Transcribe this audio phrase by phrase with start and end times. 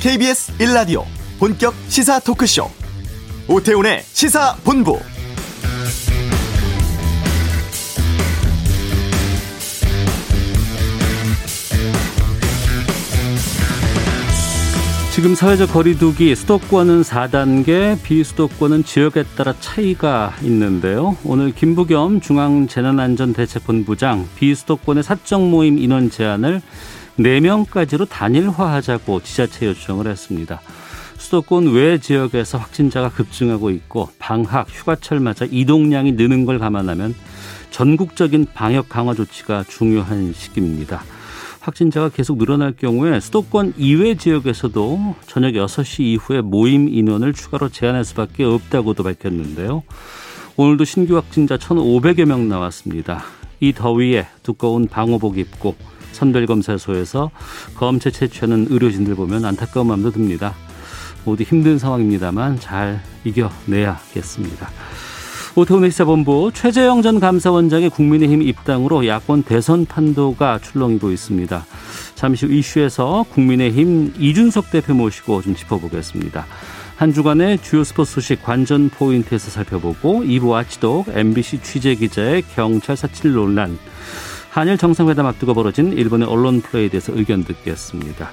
[0.00, 1.04] KBS 1라디오
[1.38, 2.70] 본격 시사 토크쇼
[3.48, 5.00] 오태훈의 시사본부
[15.16, 21.16] 지금 사회적 거리두기 수도권은 4단계, 비수도권은 지역에 따라 차이가 있는데요.
[21.24, 26.60] 오늘 김부겸 중앙재난안전대책본부장 비수도권의 사적 모임 인원 제한을
[27.18, 30.60] 4명까지로 단일화하자고 지자체 요청을 했습니다.
[31.18, 37.14] 수도권 외 지역에서 확진자가 급증하고 있고 방학, 휴가철 맞아 이동량이 느는 걸 감안하면
[37.70, 41.02] 전국적인 방역 강화 조치가 중요한 시기입니다.
[41.60, 48.44] 확진자가 계속 늘어날 경우에 수도권 이외 지역에서도 저녁 6시 이후에 모임 인원을 추가로 제한할 수밖에
[48.44, 49.82] 없다고도 밝혔는데요.
[50.56, 53.24] 오늘도 신규 확진자 1,500여 명 나왔습니다.
[53.58, 55.74] 이 더위에 두꺼운 방호복 입고
[56.16, 57.30] 선별검사소에서
[57.76, 60.54] 검체 채취하는 의료진들 보면 안타까운 마음도 듭니다.
[61.24, 64.70] 모두 힘든 상황입니다만 잘 이겨내야겠습니다.
[65.56, 71.64] 오태훈의 시사본부 최재형 전 감사원장의 국민의힘 입당으로 야권 대선 판도가 출렁이고 있습니다.
[72.14, 76.44] 잠시 후 이슈에서 국민의힘 이준석 대표 모시고 좀 짚어보겠습니다.
[76.96, 83.32] 한 주간의 주요 스포츠 소식 관전 포인트에서 살펴보고 2부 아치독 MBC 취재 기자의 경찰 사칠
[83.32, 83.78] 논란
[84.56, 88.30] 한일 정상회담 앞두고 벌어진 일본의 언론 플레이에 대해서 의견 듣겠습니다.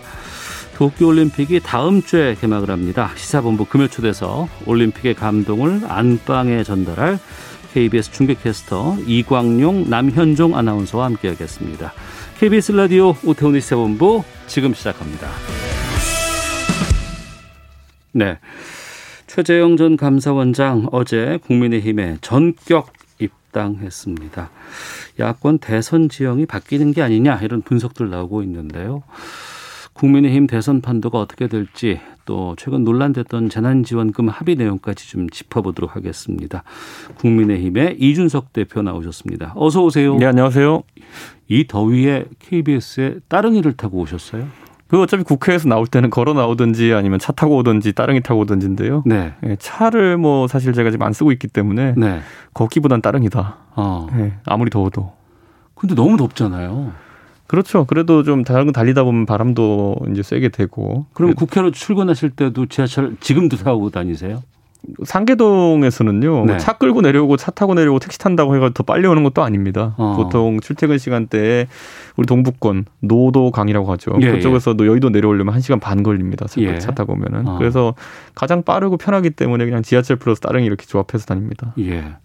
[0.78, 3.12] 도쿄올림픽이 다음 주에 개막을 합니다.
[3.18, 7.20] 시사본부 금요 초대서 올림픽의 감동을 안방에 전달할
[7.74, 11.92] KBS 중계캐스터 이광용, 남현종 아나운서와 함께하겠습니다.
[12.40, 15.28] KBS 라디오 오태훈의 시사본부 지금 시작합니다.
[18.14, 18.40] 네.
[19.28, 22.94] 최재형 전 감사원장 어제 국민의힘에 전격
[23.54, 24.50] 입당했습니다.
[25.20, 29.04] 야권 대선 지형이 바뀌는 게 아니냐 이런 분석들 나오고 있는데요.
[29.94, 36.64] 국민의힘 대선 판도가 어떻게 될지 또 최근 논란됐던 재난지원금 합의 내용까지 좀 짚어보도록 하겠습니다.
[37.20, 39.54] 국민의힘의 이준석 대표 나오셨습니다.
[39.56, 40.16] 어서 오세요.
[40.16, 40.82] 네, 안녕하세요.
[41.48, 44.48] 이 더위에 KBS에 따릉이를 타고 오셨어요?
[44.94, 49.02] 그 어차피 국회에서 나올 때는 걸어 나오든지 아니면 차 타고 오든지 따릉이 타고 오든지인데요.
[49.08, 49.34] 네.
[49.42, 52.20] 네 차를 뭐 사실 제가 지금 안 쓰고 있기 때문에 네.
[52.54, 53.58] 걷기보단 따릉이다.
[53.76, 54.08] 어.
[54.16, 55.12] 네, 아무리 더워도.
[55.74, 56.92] 근데 너무 덥잖아요.
[57.48, 57.86] 그렇죠.
[57.86, 61.08] 그래도 좀 다른 달리다 보면 바람도 이제 세게 되고.
[61.14, 64.44] 그럼 국회로 출근하실 때도 지하철 지금도 타고 다니세요?
[65.04, 66.58] 상계동에서는요 네.
[66.58, 69.96] 차 끌고 내려오고 차 타고 내려오고 택시 탄다고 해가 더 빨리 오는 것도 아닙니다.
[69.98, 70.16] 어.
[70.18, 71.68] 보통 출퇴근 시간대에
[72.18, 74.12] 우리 동북권 노도강이라고 하죠.
[74.22, 74.90] 예, 그쪽에서도 예.
[74.90, 76.46] 여의도 내려오려면 1 시간 반 걸립니다.
[76.58, 76.80] 예.
[76.80, 77.58] 차 타고 오면은 어.
[77.58, 77.96] 그래서
[78.36, 81.74] 가장 빠르고 편하기 때문에 그냥 지하철 플러스 따릉이 이렇게 조합해서 다닙니다.
[81.80, 82.16] 예.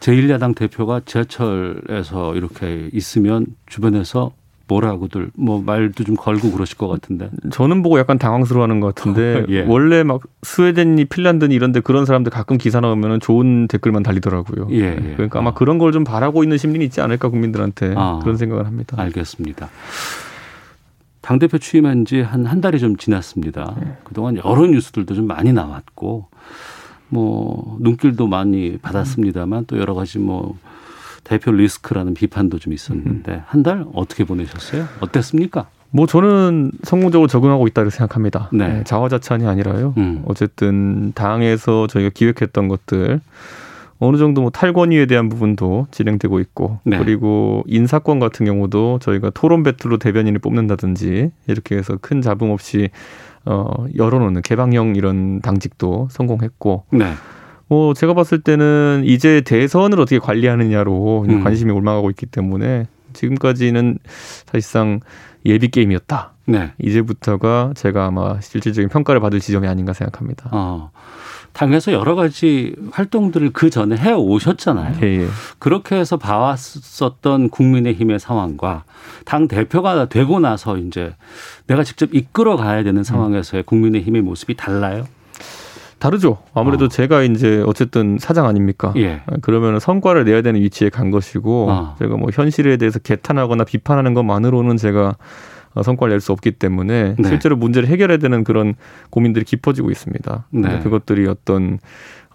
[0.00, 4.32] 제1야당 대표가 지하철에서 이렇게 있으면 주변에서
[4.68, 9.62] 뭐라고들 뭐 말도 좀 걸고 그러실 것 같은데 저는 보고 약간 당황스러워하는 것 같은데 예.
[9.62, 14.68] 원래 막 스웨덴이 핀란드니 이런데 그런 사람들 가끔 기사 나오면은 좋은 댓글만 달리더라고요.
[14.72, 15.12] 예, 예.
[15.14, 15.54] 그러니까 아마 아.
[15.54, 18.18] 그런 걸 좀 바라고 있는 심리는 있지 않을까 국민들한테 아.
[18.22, 18.96] 그런 생각을 합니다.
[19.00, 19.68] 알겠습니다.
[21.20, 23.76] 당 대표 취임한 지 한 한 달이 좀 지났습니다.
[23.84, 23.92] 예.
[24.04, 26.26] 그동안 여러 뉴스들도 좀 많이 나왔고
[27.08, 30.56] 뭐 눈길도 많이 받았습니다만 또 여러 가지 뭐
[31.26, 33.42] 대표 리스크라는 비판도 좀 있었는데 음.
[33.46, 34.86] 한달 어떻게 보내셨어요?
[35.00, 35.66] 어땠습니까?
[35.90, 38.48] 뭐 저는 성공적으로 적응하고 있다고 생각합니다.
[38.52, 38.68] 네.
[38.68, 39.94] 네, 자화자찬이 아니라요.
[39.96, 40.22] 음.
[40.26, 43.20] 어쨌든 당에서 저희가 기획했던 것들
[43.98, 46.98] 어느 정도 뭐 탈권위에 대한 부분도 진행되고 있고 네.
[46.98, 52.90] 그리고 인사권 같은 경우도 저희가 토론 배틀로 대변인을 뽑는다든지 이렇게 해서 큰 잡음 없이
[53.44, 57.12] 어 열어놓는 개방형 이런 당직도 성공했고 네.
[57.68, 61.42] 뭐 제가 봤을 때는 이제 대선을 어떻게 관리하느냐로 음.
[61.42, 63.98] 관심이 올라가고 있기 때문에 지금까지는
[64.46, 65.00] 사실상
[65.44, 66.32] 예비 게임이었다.
[66.46, 66.72] 네.
[66.78, 70.48] 이제부터가 제가 아마 실질적인 평가를 받을 지점이 아닌가 생각합니다.
[70.52, 70.90] 어.
[71.52, 74.98] 당에서 여러 가지 활동들을 그 전에 해 오셨잖아요.
[75.02, 75.26] 예, 예.
[75.58, 78.84] 그렇게 해서 봐왔었던 국민의힘의 상황과
[79.24, 81.14] 당 대표가 되고 나서 이제
[81.66, 85.06] 내가 직접 이끌어 가야 되는 상황에서의 국민의힘의 모습이 달라요?
[86.06, 86.38] 다르죠.
[86.54, 86.88] 아무래도 어.
[86.88, 88.92] 제가 이제 어쨌든 사장 아닙니까?
[88.96, 89.22] 예.
[89.42, 91.96] 그러면 성과를 내야 되는 위치에 간 것이고 어.
[91.98, 95.16] 제가 뭐 현실에 대해서 개탄하거나 비판하는 것만으로는 제가
[95.74, 97.28] 어, 성과를 낼 수 없기 때문에 네.
[97.28, 98.74] 실제로 문제를 해결해야 되는 그런
[99.10, 100.46] 고민들이 깊어지고 있습니다.
[100.50, 100.78] 네.
[100.78, 101.78] 그것들이 어떤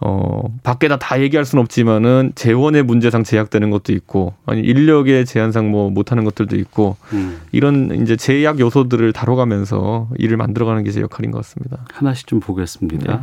[0.03, 5.91] 어, 밖에다 다 얘기할 수는 없지만은 재원의 문제상 제약되는 것도 있고, 아니, 인력의 제한상 뭐
[5.91, 7.39] 못하는 것들도 있고, 음.
[7.51, 11.85] 이런 이제 제약 요소들을 다뤄가면서 일을 만들어가는 게 제 역할인 것 같습니다.
[11.93, 13.13] 하나씩 좀 보겠습니다.
[13.15, 13.19] 네.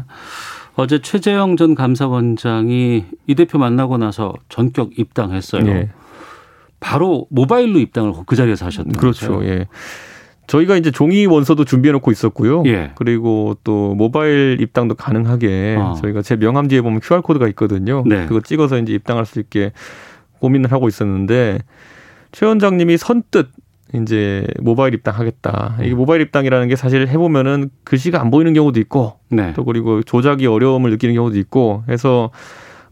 [0.76, 5.62] 어제 최재형 전 감사원장이 이 대표 만나고 나서 전격 입당했어요.
[5.64, 5.90] 네.
[6.80, 9.34] 바로 모바일로 입당을 그 자리에서 하셨던 그렇죠.
[9.34, 9.44] 거죠.
[9.48, 9.66] 예.
[10.48, 12.64] 저희가 이제 종이 원서도 준비해 놓고 있었고요.
[12.66, 12.90] 예.
[12.96, 15.94] 그리고 또 모바일 입당도 가능하게 어.
[16.00, 18.02] 저희가 제 명함 뒤에 보면 QR 코드가 있거든요.
[18.06, 18.26] 네.
[18.26, 19.72] 그거 찍어서 이제 입당할 수 있게
[20.40, 21.58] 고민을 하고 있었는데
[22.32, 23.50] 최 원장님이 선뜻
[23.94, 25.76] 이제 모바일 입당하겠다.
[25.80, 25.96] 이게 음.
[25.96, 29.54] 모바일 입당이라는 게 사실 해보면은 글씨가 안 보이는 경우도 있고, 네.
[29.54, 32.30] 또 그리고 조작이 어려움을 느끼는 경우도 있고, 해서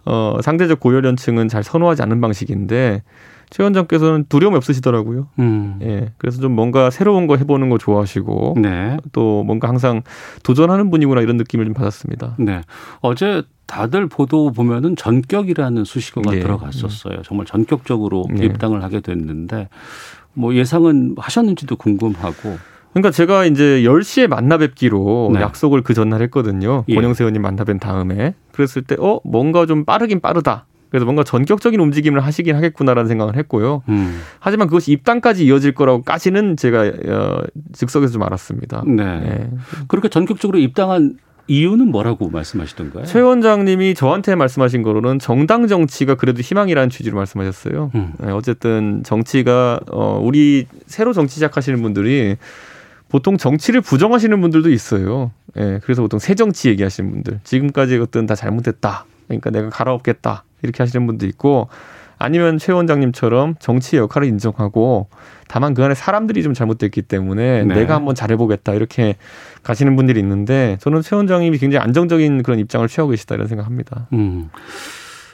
[0.07, 3.03] 어 상대적 고열연층은 잘 선호하지 않는 방식인데
[3.51, 5.29] 최 원장께서는 두려움이 없으시더라고요.
[5.39, 5.79] 음.
[5.83, 6.13] 예.
[6.19, 8.97] 그래서 좀 뭔가 새로운 거 해보는 거 좋아하시고 네.
[9.13, 10.03] 또 뭔가 항상
[10.43, 12.35] 도전하는 분이구나 이런 느낌을 좀 받았습니다.
[12.39, 12.63] 네.
[13.01, 16.41] 어제 다들 보도 보면은 전격이라는 수식어가 네.
[16.41, 17.23] 들어갔었어요.
[17.23, 18.47] 정말 전격적으로 네.
[18.47, 19.69] 입당을 하게 됐는데
[20.35, 22.59] 뭐 예상은 하셨는지도 궁금하고.
[22.93, 25.41] 그러니까 제가 이제 10시에 만나 뵙기로 네.
[25.41, 26.85] 약속을 그 전날 했거든요.
[26.89, 26.95] 예.
[26.95, 28.35] 권영세 의원님 만나 뵌 다음에.
[28.53, 30.65] 그랬을 때, 어, 뭔가 좀 빠르긴 빠르다.
[30.97, 33.83] 그래서 뭔가 전격적인 움직임을 하시긴 하겠구나라는 생각을 했고요.
[33.91, 34.19] 음.
[34.41, 37.43] 하지만 그것이 입당까지 이어질 거라고까지는 제가 어,
[37.75, 38.83] 즉석에서 좀 알았습니다.
[38.87, 39.05] 네.
[39.21, 39.51] 네.
[39.89, 43.05] 그렇게 전격적으로 입당한 이유는 뭐라고 말씀하시던가요?
[43.05, 47.91] 최 원장님이 저한테 말씀하신 거로는 정당 정치가 그래도 희망이라는 취지로 말씀하셨어요.
[47.95, 48.15] 음.
[48.19, 52.37] 네, 어쨌든 정치가 어 우리 새로 정치 시작하시는 분들이
[53.11, 55.31] 보통 정치를 부정하시는 분들도 있어요.
[55.59, 59.05] 예, 네, 그래서 보통 새 정치 얘기하시는 분들, 지금까지 것들은 다 잘못됐다.
[59.29, 60.45] 그러니까 내가 갈아엎겠다.
[60.67, 61.69] 이렇게 하시는 분도 있고
[62.19, 65.09] 아니면 최 원장님처럼 정치의 역할을 인정하고
[65.49, 67.75] 다만 그 안에 사람들이 좀 잘못됐기 때문에 네.
[67.75, 69.17] 내가 한번 잘해보겠다 이렇게
[69.63, 74.09] 가시는 분들이 있는데 저는 최 원장님이 굉장히 안정적인 그런 입장을 취하고 계시다 이런 생각합니다.
[74.13, 74.51] 음.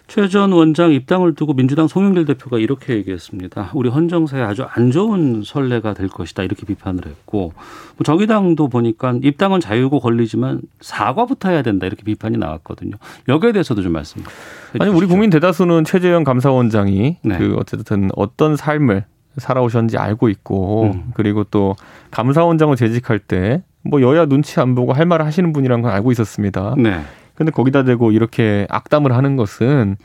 [0.09, 3.71] 최전 원장 입당을 두고 민주당 송영길 대표가 이렇게 얘기했습니다.
[3.75, 7.53] 우리 헌정사에 아주 안 좋은 선례가 될 것이다 이렇게 비판을 했고
[7.97, 12.97] 뭐 정의당도 보니까 입당은 자유고 권리지만 사과부터 해야 된다 이렇게 비판이 나왔거든요.
[13.29, 14.23] 여기에 대해서도 좀 말씀.
[14.79, 17.39] 아니 우리 국민 대다수는 최재형 감사원장이 네.
[17.39, 19.05] 그 어쨌든 어떤 삶을
[19.39, 21.13] 살아오셨는지 알고 있고 음.
[21.15, 21.75] 그리고 또
[22.11, 26.75] 감사원장을 재직할 때 뭐 여야 눈치 안 보고 할 말을 하시는 분이라는 건 알고 있었습니다.
[26.79, 27.01] 네.
[27.35, 29.97] 근데 거기다 대고 이렇게 악담을 하는 것은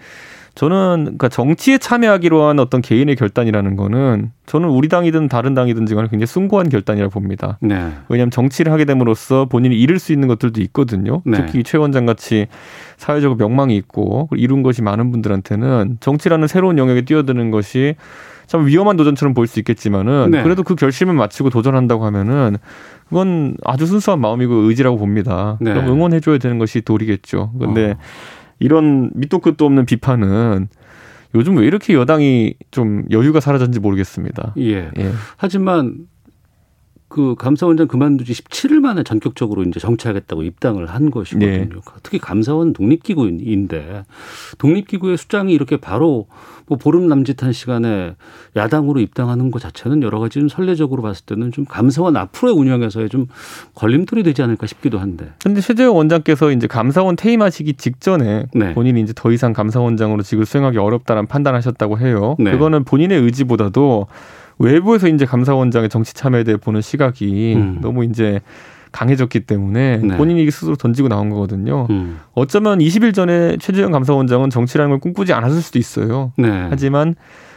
[0.57, 6.07] 저는 그러니까 정치에 참여하기로 한 어떤 개인의 결단이라는 거는 저는 우리 당이든 다른 당이든지 간에
[6.07, 7.59] 굉장히 숭고한 결단이라고 봅니다.
[7.61, 7.75] 네.
[8.09, 11.21] 왜냐하면 정치를 하게 됨으로써 본인이 잃을 수 있는 것들도 있거든요.
[11.25, 11.37] 네.
[11.37, 12.47] 특히 최 원장 같이
[12.97, 17.93] 사회적으로 명망이 있고 이룬 것이 많은 분들한테는 정치라는 새로운 영역에 뛰어드는 것이
[18.47, 20.41] 참 위험한 도전처럼 보일 수 있겠지만은 네.
[20.41, 22.57] 그래도 그 결심을 마치고 도전한다고 하면은
[23.09, 25.57] 그건 아주 순수한 마음이고 의지라고 봅니다.
[25.61, 25.73] 네.
[25.73, 27.53] 그럼 응원해줘야 되는 것이 도리겠죠.
[27.59, 27.97] 근데 어.
[28.59, 30.67] 이런 밑도 끝도 없는 비판은
[31.35, 34.53] 요즘 왜 이렇게 여당이 좀 여유가 사라졌는지 모르겠습니다.
[34.57, 34.89] 예.
[34.97, 35.11] 예.
[35.37, 35.95] 하지만
[37.09, 41.49] 그 감사원장 그만두지 17일 만에 전격적으로 이제 정치하겠다고 입당을 한 것이거든요.
[41.49, 41.69] 네.
[42.03, 44.03] 특히 감사원 독립기구인데
[44.57, 46.27] 독립기구의 수장이 이렇게 바로
[46.67, 48.15] 뭐 보름 남짓한 시간에
[48.57, 53.27] 야당으로 입당하는 것 자체는 여러 가지 좀 선례적으로 봤을 때는 좀 감사원 앞으로의 운영에서의 좀
[53.75, 55.31] 걸림돌이 되지 않을까 싶기도 한데.
[55.41, 58.73] 근데 최재형 원장께서 이제 감사원 퇴임하시기 직전에 네.
[58.73, 62.35] 본인이 이제 더 이상 감사원장으로 직을 수행하기 어렵다는 판단하셨다고 해요.
[62.37, 62.51] 네.
[62.51, 64.07] 그거는 본인의 의지보다도
[64.59, 67.77] 외부에서 이제 감사원장의 정치 참여에 대해 보는 시각이 음.
[67.81, 68.39] 너무 이제
[68.91, 70.17] 강해졌기 때문에 네.
[70.17, 71.87] 본인이 스스로 던지고 나온 거거든요.
[71.89, 72.19] 음.
[72.33, 76.31] 어쩌면 20일 전에 최재형 감사원장은 정치라는 걸 꿈꾸지 않았을 수도 있어요.
[76.37, 76.67] 네.
[76.69, 77.15] 하지만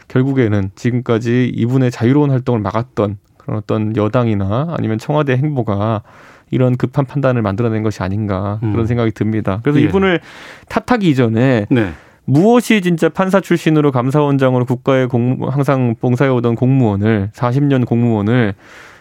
[0.08, 6.02] 결국에는 지금까지 이분의 자유로운 활동을 막았던 그런 어떤 여당이나 아니면 청와대 행보가
[6.50, 8.86] 이런 급한 판단을 만들어낸 것이 아닌가 그런 음.
[8.86, 9.60] 생각이 듭니다.
[9.62, 9.84] 그래서 예.
[9.84, 10.20] 이분을
[10.68, 11.92] 탓하기 이전에 네.
[12.24, 18.54] 무엇이 진짜 판사 출신으로 감사원장으로 국가에 공, 항상 봉사해오던 공무원을 40년 공무원을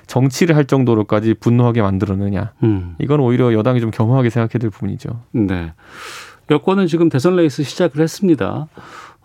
[0.08, 2.54] 정치를 할 정도로까지 분노하게 만들었느냐.
[2.64, 2.96] 음.
[3.00, 5.22] 이건 오히려 여당이 좀 겸허하게 생각해야 될 부분이죠.
[5.32, 5.72] 네.
[6.50, 8.68] 여권은 지금 대선 레이스 시작을 했습니다.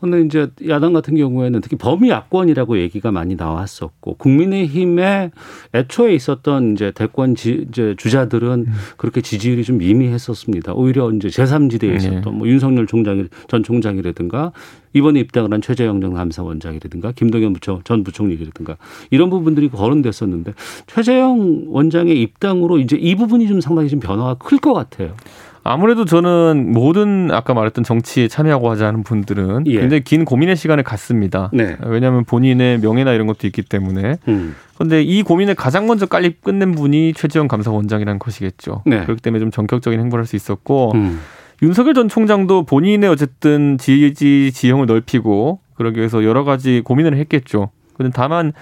[0.00, 5.30] 근데 이제 야당 같은 경우에는 특히 범위 야권이라고 얘기가 많이 나왔었고 국민의힘에
[5.72, 8.72] 애초에 있었던 이제 대권 지, 이제 주자들은 음.
[8.98, 10.74] 그렇게 지지율이 좀 미미했었습니다.
[10.74, 11.94] 오히려 이제 제3지대에 네.
[11.96, 12.30] 있었던 네.
[12.30, 14.52] 뭐 윤석열 총장 전 총장이라든가
[14.92, 18.76] 이번에 입당을 한 최재형 전 감사원장이라든가 김동연 부처 전 부총리라든가
[19.10, 20.54] 이런 부분들이 거론됐었는데
[20.86, 25.14] 최재형 원장의 입당으로 이제 이 부분이 좀 상당히 좀 변화가 클 것 같아요.
[25.64, 29.80] 아무래도 저는 모든 아까 말했던 정치에 참여하고 하자 하는 분들은 예.
[29.80, 31.50] 굉장히 긴 고민의 시간을 갖습니다.
[31.54, 31.76] 네.
[31.86, 34.18] 왜냐하면 본인의 명예나 이런 것도 있기 때문에.
[34.28, 34.54] 음.
[34.74, 38.82] 그런데 이 고민을 가장 먼저 빨리 끝낸 분이 최지원 감사원장이라는 것이겠죠.
[38.84, 39.02] 네.
[39.04, 41.20] 그렇기 때문에 좀 전격적인 행보를 할 수 있었고 음.
[41.62, 47.70] 윤석열 전 총장도 본인의 어쨌든 지지 지형을 넓히고 그러기 위해서 여러 가지 고민을 했겠죠.
[47.96, 48.52] 근데 다만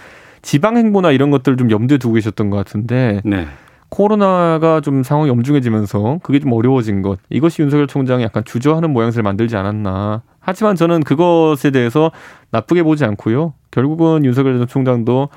[0.42, 3.46] 지방 행보나 이런 것들을 좀 염두에 두고 계셨던 것 같은데 네.
[3.92, 9.54] 코로나가 좀 상황이 엄중해지면서 그게 좀 어려워진 것 이것이 윤석열 총장이 약간 주저하는 모양새를 만들지
[9.54, 10.22] 않았나.
[10.40, 12.10] 하지만 저는 그것에 대해서
[12.52, 13.52] 나쁘게 보지 않고요.
[13.70, 15.28] 결국은 윤석열 전 총장도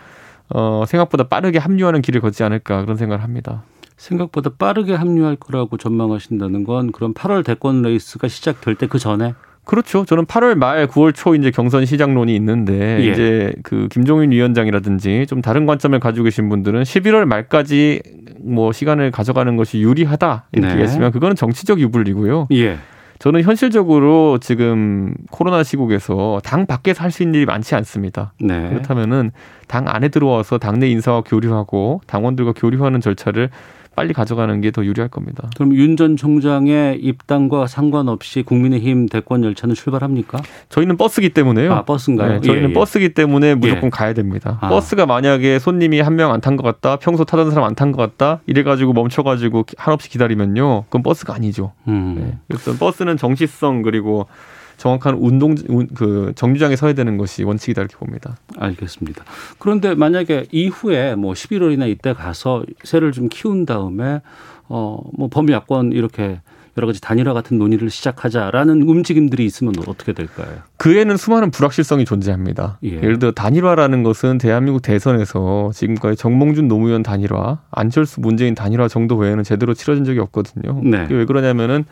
[0.54, 3.64] 어, 생각보다 빠르게 합류하는 길을 걷지 않을까 그런 생각을 합니다.
[3.98, 9.34] 생각보다 빠르게 합류할 거라고 전망하신다는 건 그럼 8월 대권 레이스가 시작될 때 그 전에
[9.66, 10.06] 그렇죠.
[10.06, 13.12] 저는 8월 말 9월 초 이제 경선 시작론이 있는데 예.
[13.12, 18.02] 이제 그 김종인 위원장이라든지 좀 다른 관점을 가지고 계신 분들은 11월 말까지
[18.42, 20.82] 뭐 시간을 가져가는 것이 유리하다 이렇게 네.
[20.84, 22.48] 했으면 그거는 정치적 유불리고요.
[22.54, 22.78] 예.
[23.18, 28.34] 저는 현실적으로 지금 코로나 시국에서 당 밖에서 할 수 있는 일이 많지 않습니다.
[28.42, 28.70] 네.
[28.70, 29.32] 그렇다면은
[29.68, 33.50] 당 안에 들어와서 당내 인사와 교류하고 당원들과 교류하는 절차를
[33.96, 35.50] 빨리 가져가는 게 더 유리할 겁니다.
[35.56, 40.42] 그럼 윤 전 총장의 입당과 상관없이 국민의힘 대권 열차는 출발합니까?
[40.70, 41.72] 저희는 버스기 때문에요.
[41.74, 42.34] 아, 버스인가요?
[42.34, 42.74] 네, 저희는 예, 예.
[42.74, 43.90] 버스기 때문에 무조건 예.
[43.90, 44.58] 가야 됩니다.
[44.62, 44.68] 아.
[44.70, 48.02] 버스가 만약에 손님이 한 명 안 탄 것 같다, 평소 타던 사람 안 탄 것
[48.02, 51.72] 같다, 이래가지고 멈춰가지고 한없이 기다리면요, 그건 버스가 아니죠.
[51.88, 52.16] 음.
[52.20, 52.38] 네.
[52.48, 54.28] 그래서 버스는 정시성 그리고
[54.78, 55.56] 정확한 운동
[55.96, 58.38] 그 정류장에 서야 되는 것이 원칙이다 이렇게 봅니다.
[58.58, 59.24] 알겠습니다.
[59.60, 64.22] 그런데 만약에 이후에 뭐 11월이나 이때 가서 새를 좀 키운 다음에
[64.68, 66.40] 어뭐 범위 야권 이렇게
[66.78, 70.58] 여러 가지 단일화 같은 논의를 시작하자라는 움직임들이 있으면 어떻게 될까요?
[70.78, 72.80] 그에는 수많은 불확실성이 존재합니다.
[72.84, 73.00] 예.
[73.00, 79.44] 를 들어 단일화라는 것은 대한민국 대선에서 지금까지 정몽준 노무현 단일화, 안철수 문재인 단일화 정도 외에는
[79.44, 80.82] 제대로 치러진 적이 없거든요.
[80.84, 81.08] 네.
[81.10, 81.86] 왜 그러냐면은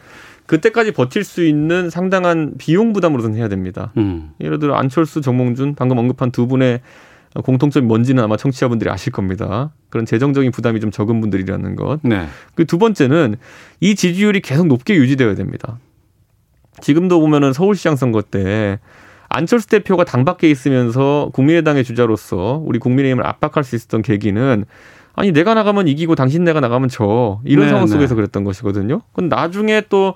[0.45, 3.91] 그때까지 버틸 수 있는 상당한 비용 부담으로선 해야 됩니다.
[3.97, 4.31] 음.
[4.41, 6.81] 예를 들어 안철수, 정몽준 방금 언급한 두 분의
[7.43, 9.71] 공통점이 뭔지는 아마 청취자분들이 아실 겁니다.
[9.89, 11.99] 그런 재정적인 부담이 좀 적은 분들이라는 것.
[12.03, 12.27] 네.
[12.55, 13.35] 그두 번째는
[13.79, 15.79] 이 지지율이 계속 높게 유지되어야 됩니다.
[16.81, 18.79] 지금도 보면은 서울시장 선거 때
[19.29, 24.65] 안철수 대표가 당 밖에 있으면서 국민의당의 주자로서 우리 국민의힘을 압박할 수 있었던 계기는
[25.15, 27.91] 아니 내가 나가면 이기고 당신 내가 나가면 져 이런 네, 상황 네.
[27.91, 28.15] 속에서 네.
[28.15, 29.01] 그랬던 것이거든요.
[29.11, 30.15] 그건 나중에 또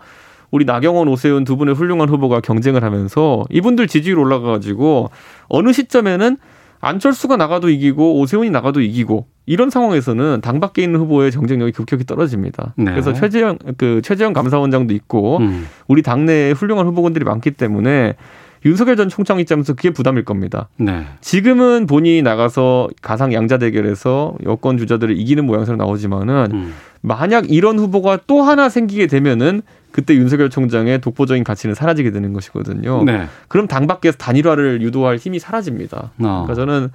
[0.49, 5.09] 우리 나경원, 오세훈 두 분의 훌륭한 후보가 경쟁을 하면서 이분들 지지율 올라가가지고
[5.49, 6.37] 어느 시점에는
[6.79, 12.73] 안철수가 나가도 이기고 오세훈이 나가도 이기고 이런 상황에서는 당 밖에 있는 후보의 경쟁력이 급격히 떨어집니다.
[12.77, 12.91] 네.
[12.91, 15.67] 그래서 최재형 그 최재형 감사원장도 있고 음.
[15.87, 18.15] 우리 당내에 훌륭한 후보군들이 많기 때문에
[18.65, 20.69] 윤석열 전 총장 입장에서 그게 부담일 겁니다.
[20.77, 21.05] 네.
[21.21, 26.73] 지금은 본인이 나가서 가상 양자 대결에서 여권 주자들을 이기는 모양새로 나오지만은 음.
[27.01, 29.61] 만약 이런 후보가 또 하나 생기게 되면은
[29.91, 33.03] 그때 윤석열 총장의 독보적인 가치는 사라지게 되는 것이거든요.
[33.03, 33.27] 네.
[33.47, 36.11] 그럼 당 밖에서 단일화를 유도할 힘이 사라집니다.
[36.19, 36.45] 어.
[36.45, 36.89] 그러니까 저는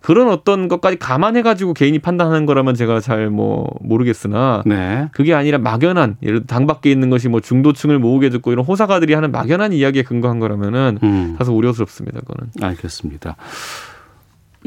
[0.00, 5.08] 그런 어떤 것까지 감안해가지고 개인이 판단하는 거라면 제가 잘 뭐 모르겠으나 네.
[5.12, 9.14] 그게 아니라 막연한 예를 들어 당 밖에 있는 것이 뭐 중도층을 모으게 듣고 이런 호사가들이
[9.14, 11.36] 하는 막연한 이야기에 근거한 거라면은 음.
[11.38, 12.20] 다소 우려스럽습니다.
[12.20, 12.50] 그거는.
[12.60, 13.36] 알겠습니다.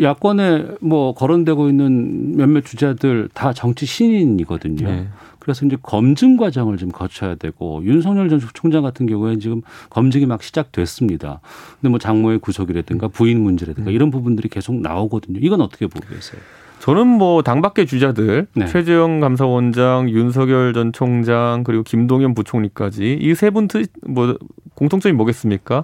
[0.01, 4.87] 야권에 뭐 거론되고 있는 몇몇 주자들 다 정치 신인이거든요.
[4.87, 5.07] 네.
[5.39, 10.43] 그래서 이제 검증 과정을 좀 거쳐야 되고 윤석열 전 총장 같은 경우에 지금 검증이 막
[10.43, 11.41] 시작됐습니다.
[11.79, 13.93] 근데 뭐 장모의 구속이라든가 부인 문제라든가 음.
[13.95, 15.39] 이런 부분들이 계속 나오거든요.
[15.41, 16.41] 이건 어떻게 보고 계세요?
[16.79, 18.65] 저는 뭐 당밖의 주자들 네.
[18.65, 23.67] 최재형 감사원장, 윤석열 전 총장 그리고 김동연 부총리까지 이 세 분
[24.07, 24.37] 뭐
[24.75, 25.83] 공통점이 뭐겠습니까?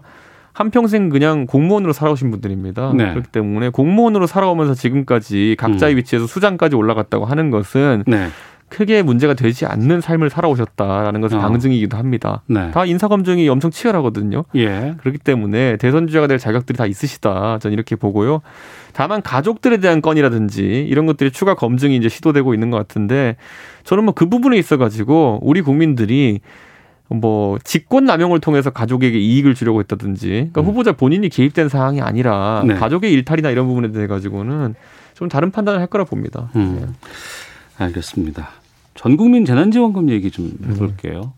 [0.53, 2.93] 한 평생 그냥 공무원으로 살아오신 분들입니다.
[2.95, 3.09] 네.
[3.09, 5.97] 그렇기 때문에 공무원으로 살아오면서 지금까지 각자의 음.
[5.97, 8.29] 위치에서 수장까지 올라갔다고 하는 것은 네.
[8.67, 11.41] 크게 문제가 되지 않는 삶을 살아오셨다라는 것을 어.
[11.41, 12.41] 방증이기도 합니다.
[12.47, 12.71] 네.
[12.71, 14.45] 다 인사 검증이 엄청 치열하거든요.
[14.55, 14.95] 예.
[14.99, 17.59] 그렇기 때문에 대선 주자가 될 자격들이 다 있으시다.
[17.59, 18.41] 저는 이렇게 보고요.
[18.93, 23.35] 다만 가족들에 대한 건이라든지 이런 것들이 추가 검증이 이제 시도되고 있는 것 같은데
[23.83, 26.39] 저는 뭐 그 부분에 있어 가지고 우리 국민들이
[27.09, 30.65] 뭐 직권 남용을 통해서 가족에게 이익을 주려고 했다든지 그러니까 음.
[30.65, 32.73] 후보자 본인이 개입된 사항이 아니라 네.
[32.73, 34.73] 가족의 일탈이나 이런 부분에 대해 가지고는
[35.13, 36.49] 좀 다른 판단을 할 거라 봅니다.
[36.55, 36.77] 음.
[36.81, 36.87] 네.
[37.77, 38.49] 알겠습니다.
[38.93, 40.71] 전 국민 재난지원금 얘기 좀 음.
[40.71, 41.33] 해볼게요.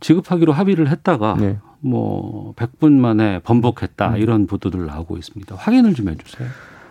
[0.00, 1.58] 지급하기로 합의를 했다가 네.
[1.80, 4.16] 뭐 100분 만에 번복했다 음.
[4.16, 5.54] 이런 보도들 나오고 있습니다.
[5.56, 6.48] 확인을 좀 해주세요.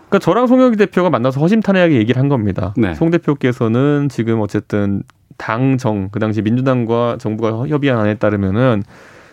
[0.09, 2.73] 그러니까 저랑 송영기 대표가 만나서 허심탄회하게 얘기를 한 겁니다.
[2.77, 2.93] 네.
[2.93, 5.03] 송 대표께서는 지금 어쨌든
[5.37, 8.83] 당정 그 당시 민주당과 정부가 협의한 안에 따르면은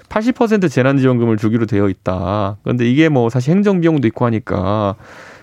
[0.08, 2.58] 80% 재난지원금을 주기로 되어 있다.
[2.62, 4.96] 그런데 이게 뭐 사실 행정 비용도 있고 하니까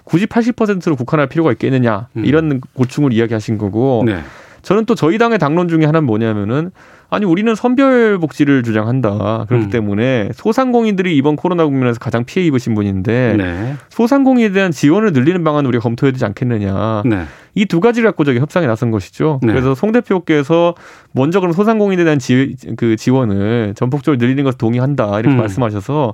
[0.10, 2.26] 굳이 80%로 국한할 필요가 있겠느냐 음.
[2.26, 4.20] 이런 고충을 이야기하신 거고 네.
[4.64, 6.72] 저는 또 저희 당의 당론 중에 하나는 뭐냐면은
[7.12, 9.46] 아니 우리는 선별 복지를 주장한다.
[9.48, 9.70] 그렇기 음.
[9.70, 13.76] 때문에 소상공인들이 이번 코로나 국면에서 가장 피해 입으신 분인데 네.
[13.90, 17.04] 소상공인에 대한 지원을 늘리는 방안을 우리가 검토해야 되지 않겠느냐.
[17.06, 17.24] 네.
[17.56, 19.40] 이두 가지를 갖고 저기 협상에 나선 것이죠.
[19.42, 19.54] 네.
[19.54, 20.76] 그래서 송 대표께서
[21.12, 25.38] 먼저 그럼 소상공인에 대한 지, 그 지원을 전폭적으로 늘리는 것을 동의한다 이렇게 음.
[25.38, 26.14] 말씀하셔서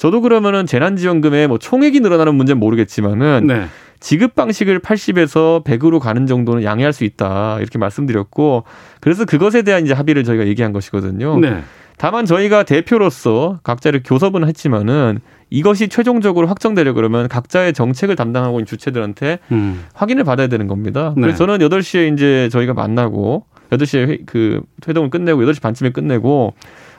[0.00, 3.66] 저도 그러면은 재난지원금의 뭐 총액이 늘어나는 문제는 모르겠지만은 네.
[4.00, 7.58] 지급 방식을 80에서 100으로 가는 정도는 양해할 수 있다.
[7.60, 8.64] 이렇게 말씀드렸고
[9.00, 11.38] 그래서 그것에 대한 이제 합의를 저희가 얘기한 것이거든요.
[11.38, 11.62] 네.
[11.98, 15.18] 다만 저희가 대표로서 각자를 교섭은 했지만은
[15.50, 19.84] 이것이 최종적으로 확정되려 그러면 각자의 정책을 담당하고 있는 주체들한테 음.
[19.92, 21.12] 확인을 받아야 되는 겁니다.
[21.14, 21.20] 네.
[21.20, 26.54] 그래서 저는 8시에 이제 저희가 만나고 8시에 그 회동을 끝내고 8시 반쯤에 끝내고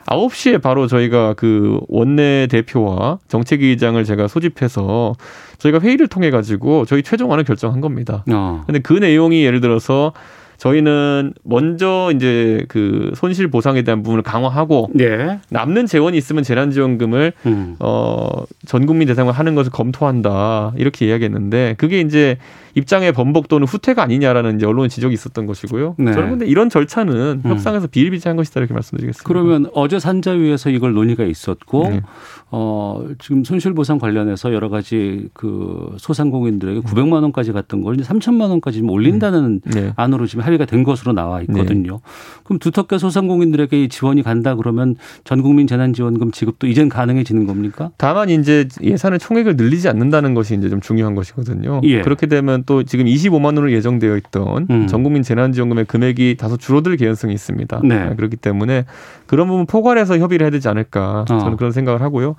[0.05, 5.15] 9시에 바로 저희가 그 원내 대표와 정책위의장을 제가 소집해서
[5.57, 8.23] 저희가 회의를 통해 가지고 저희 최종안을 결정한 겁니다.
[8.31, 8.63] 어.
[8.65, 10.13] 근데 그 내용이 예를 들어서
[10.61, 15.39] 저희는 먼저 이제 그 손실 보상에 대한 부분을 강화하고 예.
[15.49, 17.75] 남는 재원이 있으면 재난지원금을 음.
[17.79, 22.37] 어전 국민 대상으로 하는 것을 검토한다 이렇게 이야기했는데 그게 이제
[22.75, 25.95] 입장의 번복 또는 후퇴가 아니냐라는 이제 언론 지적이 있었던 것이고요.
[25.97, 26.13] 네.
[26.13, 27.49] 저는 근데 이런 절차는 음.
[27.49, 29.27] 협상에서 비일비재한 것이다 이렇게 말씀드리겠습니다.
[29.27, 32.01] 그러면 어제 산자위에서 이걸 논의가 있었고 네.
[32.49, 38.49] 어 지금 손실 보상 관련해서 여러 가지 그 소상공인들에게 900만 원까지 갔던 걸 이제 3천만
[38.49, 39.71] 원까지 올린다는 음.
[39.71, 39.93] 네.
[39.95, 41.93] 안으로 지금 합의가 된 것으로 나와 있거든요.
[41.93, 41.99] 네.
[42.43, 47.91] 그럼 두텁게 소상공인들에게 지원이 간다 그러면 전 국민 재난지원금 지급도 이젠 가능해지는 겁니까?
[47.97, 51.81] 다만 이제 예산의 총액을 늘리지 않는다는 것이 이제 좀 중요한 것이거든요.
[51.83, 52.01] 예.
[52.01, 54.87] 그렇게 되면 또 지금 25만 원으로 예정되어 있던 음.
[54.87, 57.81] 전국민 재난지원금의 금액이 다소 줄어들 개연성이 있습니다.
[57.83, 58.13] 네.
[58.15, 58.85] 그렇기 때문에
[59.27, 61.55] 그런 부분 포괄해서 협의를 해야 되지 않을까 저는 어.
[61.55, 62.35] 그런 생각을 하고요.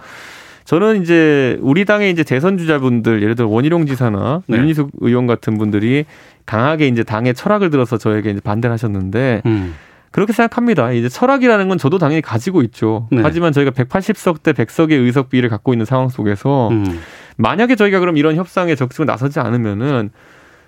[0.65, 4.59] 저는 이제 우리 당의 이제 대선 주자분들 예를 들어 원희룡 지사나 네.
[4.59, 6.05] 윤희숙 의원 같은 분들이
[6.47, 9.75] 강하게 이제 당의 철학을 들어서 저에게 이제 반대를 하셨는데 음.
[10.13, 10.93] 그렇게 생각합니다.
[10.93, 13.09] 이제 철학이라는 건 저도 당연히 가지고 있죠.
[13.11, 13.23] 네.
[13.23, 17.01] 하지만 저희가 180석 대 100석의 의석 비를 갖고 있는 상황 속에서 음.
[17.37, 20.11] 만약에 저희가 그럼 이런 협상에 적극적으로 나서지 않으면은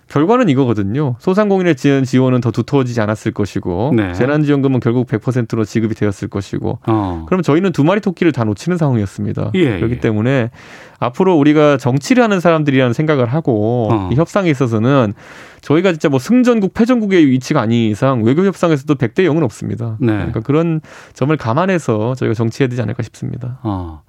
[0.08, 1.16] 결과는 이거거든요.
[1.18, 4.12] 소상공인의 지원 지원은 더 두터워지지 않았을 것이고 네.
[4.12, 7.24] 재난지원금은 결국 100%로 지급이 되었을 것이고 어.
[7.26, 9.52] 그럼 저희는 두 마리 토끼를 다 놓치는 상황이었습니다.
[9.54, 10.00] 예, 그렇기 예.
[10.00, 10.50] 때문에
[10.98, 14.10] 앞으로 우리가 정치를 하는 사람들이라는 생각을 하고 어.
[14.12, 15.14] 이 협상에 있어서는
[15.60, 19.96] 저희가 진짜 뭐 승전국 패전국의 위치가 아닌 이상 외교 협상에서도 100대 0은 없습니다.
[20.00, 20.12] 네.
[20.12, 20.80] 그러니까 그런
[21.14, 23.58] 점을 감안해서 저희가 정치해야 되지 않을까 싶습니다.
[23.62, 24.02] 어.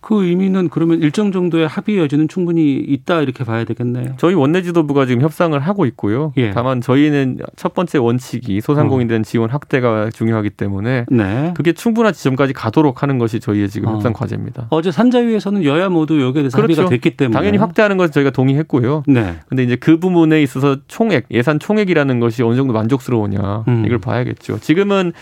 [0.00, 4.14] 그 의미는 그러면 일정 정도의 합의 여지는 충분히 있다 이렇게 봐야 되겠네요.
[4.18, 6.32] 저희 원내 지도부가 지금 협상을 하고 있고요.
[6.36, 6.50] 예.
[6.52, 9.22] 다만 저희는 첫 번째 원칙이 소상공인들 어.
[9.22, 11.54] 지원 확대가 중요하기 때문에 네.
[11.56, 13.94] 그게 충분한 지점까지 가도록 하는 것이 저희의 지금 어.
[13.94, 14.68] 협상 과제입니다.
[14.70, 16.82] 어제 산자위에서는 여야 모두 여기에 대해서 그렇죠.
[16.82, 19.04] 합의가 됐기 때문에 당연히 확대하는 것은 저희가 동의했고요.
[19.06, 19.36] 네.
[19.48, 23.84] 근데 이제 그 부분에 있어서 총액 예산 총액이라는 것이 어느 정도 만족스러우냐 음.
[23.86, 24.58] 이걸 봐야겠죠.
[24.60, 25.12] 지금은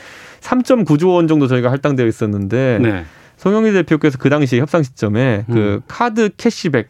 [0.40, 3.04] 3.9조 원 정도 저희가 할당되어 있었는데 네.
[3.44, 5.54] 송영길 대표께서 그 당시 협상 시점에 그 음.
[5.54, 6.88] 그 카드 캐시백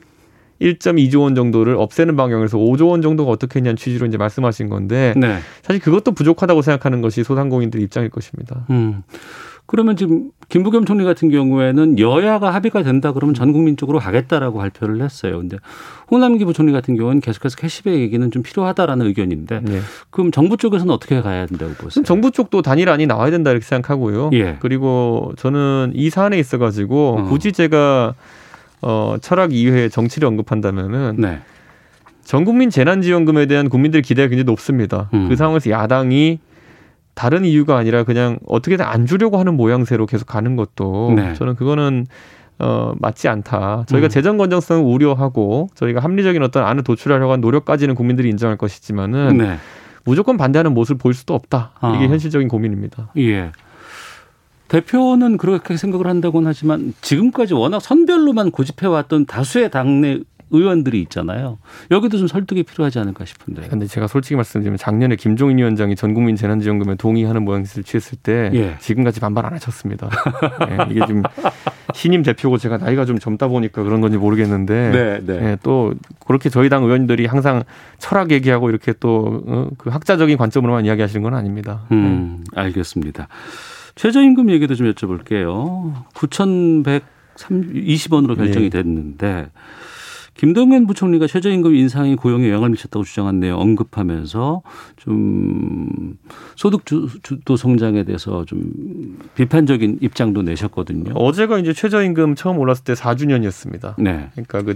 [0.62, 5.40] 1.2조 원 정도를 없애는 방향에서 5조 원 정도가 어떻겠냐는 취지로 이제 말씀하신 건데 네.
[5.62, 8.64] 사실 그것도 부족하다고 생각하는 것이 소상공인들 입장일 것입니다.
[8.70, 9.02] 음.
[9.66, 15.38] 그러면 지금 김부겸 총리 같은 경우에는 여야가 합의가 된다 그러면 전 국민적으로 가겠다라고 발표를 했어요.
[15.38, 15.56] 근데
[16.10, 19.80] 홍남기 부총리 같은 경우는 계속해서 캐시백 얘기는 좀 필요하다라는 의견인데 네.
[20.10, 22.04] 그럼 정부 쪽에서는 어떻게 가야 된다고 보세요?
[22.04, 24.30] 정부 쪽도 단일안이 나와야 된다 이렇게 생각하고요.
[24.34, 24.58] 예.
[24.60, 27.22] 그리고 저는 이 사안에 있어 가지고 어.
[27.24, 28.14] 굳이 제가
[28.82, 31.40] 어 철학 이외에 정치를 언급한다면은 네.
[32.22, 35.08] 전 국민 재난지원금에 대한 국민들의 기대가 굉장히 높습니다.
[35.14, 35.28] 음.
[35.28, 36.38] 그 상황에서 야당이
[37.14, 41.34] 다른 이유가 아니라 그냥 어떻게든 안 주려고 하는 모양새로 계속 가는 것도 네.
[41.34, 42.06] 저는 그거는
[42.58, 43.84] 어, 맞지 않다.
[43.86, 44.08] 저희가 음.
[44.08, 49.56] 재정 건전성을 우려하고 저희가 합리적인 어떤 안을 도출하려고 한 노력까지는 국민들이 인정할 것이지만은 네.
[50.04, 51.72] 무조건 반대하는 모습을 보일 수도 없다.
[51.96, 52.08] 이게 아.
[52.08, 53.10] 현실적인 고민입니다.
[53.18, 53.50] 예.
[54.68, 60.20] 대표는 그렇게 생각을 한다고는 하지만 지금까지 워낙 선별로만 고집해왔던 다수의 당내
[60.54, 61.58] 의원들이 있잖아요.
[61.90, 63.68] 여기도 좀 설득이 필요하지 않을까 싶은데.
[63.68, 68.76] 근데 제가 솔직히 말씀드리면 작년에 김종인 위원장이 전 국민 재난지원금에 동의하는 모양새를 취했을 때 예.
[68.78, 70.08] 지금까지 반발 안 하셨습니다.
[70.70, 71.22] 예, 이게 좀
[71.94, 75.50] 신임 대표고 제가 나이가 좀 젊다 보니까 그런 건지 모르겠는데 네, 네.
[75.50, 75.94] 예, 또
[76.26, 77.64] 그렇게 저희 당 의원들이 항상
[77.98, 81.82] 철학 얘기하고 이렇게 또그 어, 학자적인 관점으로만 이야기하시는 건 아닙니다.
[81.92, 82.60] 음, 네.
[82.60, 83.28] 알겠습니다.
[83.94, 85.94] 최저임금 얘기도 좀 여쭤볼게요.
[86.14, 89.50] 9,120원으로 결정이 됐는데
[90.34, 94.62] 김동연 부총리가 최저임금 인상이 고용에 영향을 미쳤다고 주장한 내용 언급하면서
[94.96, 96.18] 좀
[96.56, 101.12] 소득 주도 성장에 대해서 좀 비판적인 입장도 내셨거든요.
[101.14, 103.94] 어제가 이제 최저임금 처음 올랐을 때 4주년이었습니다.
[103.98, 104.30] 네.
[104.32, 104.74] 그러니까 그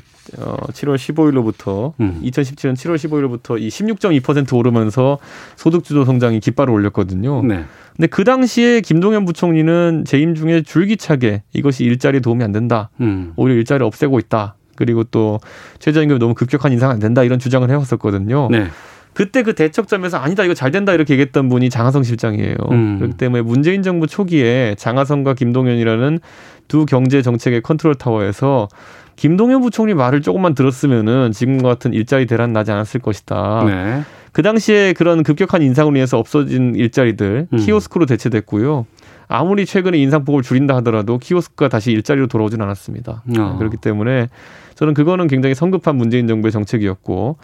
[0.73, 2.21] 7월 어, 15일로부터 음.
[2.23, 5.19] 2017년 7월 15일로부터 이 16.2% 오르면서
[5.57, 7.43] 소득 주도 성장이 깃발을 올렸거든요.
[7.43, 7.65] 네.
[7.97, 12.91] 근데 그 당시에 김동연 부총리는 재임 중에 줄기차게 이것이 일자리에 도움이 안 된다.
[13.01, 13.33] 음.
[13.35, 14.55] 오히려 일자리 없애고 있다.
[14.79, 15.41] 그리고 또
[15.81, 18.49] 최저임금이 너무 급격한 인상 안 된다 이런 주장을 해왔었거든요.
[18.51, 18.69] 네.
[19.13, 22.55] 그때 그 대척점에서 아니다 이거 잘 된다 이렇게 얘기했던 분이 장하성 실장이에요.
[22.71, 22.99] 음.
[22.99, 26.21] 그렇기 때문에 문재인 정부 초기에 장하성과 김동연이라는
[26.69, 28.69] 두 경제 정책의 컨트롤 타워에서
[29.17, 33.65] 김동연 부총리 말을 조금만 들었으면은 지금과 같은 일자리 대란 나지 않았을 것이다.
[33.67, 34.03] 네.
[34.31, 37.59] 그 당시에 그런 급격한 인상으로 인해서 없어진 일자리들 음.
[37.59, 38.87] 키오스크로 대체됐고요.
[39.29, 43.23] 아무리 최근에 인상폭을 줄인다 하더라도 키오스크가 다시 일자리로 돌아오진 않았습니다.
[43.39, 43.57] 어.
[43.59, 44.29] 그렇기 때문에
[44.75, 47.37] 저는 그거는 굉장히 성급한 문재인 정부의 정책이었고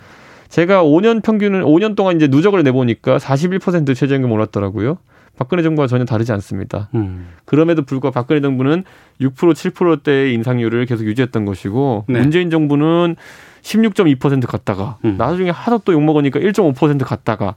[0.49, 4.99] 제가 5년 평균을 5년 동안 이제 누적을 내보니까 41% 최저임금 올랐더라고요.
[5.37, 6.88] 박근혜 정부와 전혀 다르지 않습니다.
[6.94, 7.29] 음.
[7.44, 8.85] 그럼에도 불구하고 박근혜 정부는
[9.20, 12.20] 6% 7%대의 인상률을 계속 유지했던 것이고 네.
[12.20, 13.16] 문재인 정부는
[13.62, 15.16] 16.2% 갔다가 음.
[15.18, 17.57] 나중에 하도 또 욕 먹으니까 1.5% 갔다가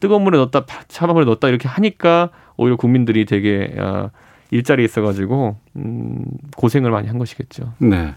[0.00, 4.10] 뜨거운 물에 넣었다 차가운 물에 넣었다 이렇게 하니까 오히려 국민들이 되게 어,
[4.50, 6.24] 일자리에 있어가지고 음,
[6.56, 7.72] 고생을 많이 한 것이겠죠.
[7.78, 8.14] 네.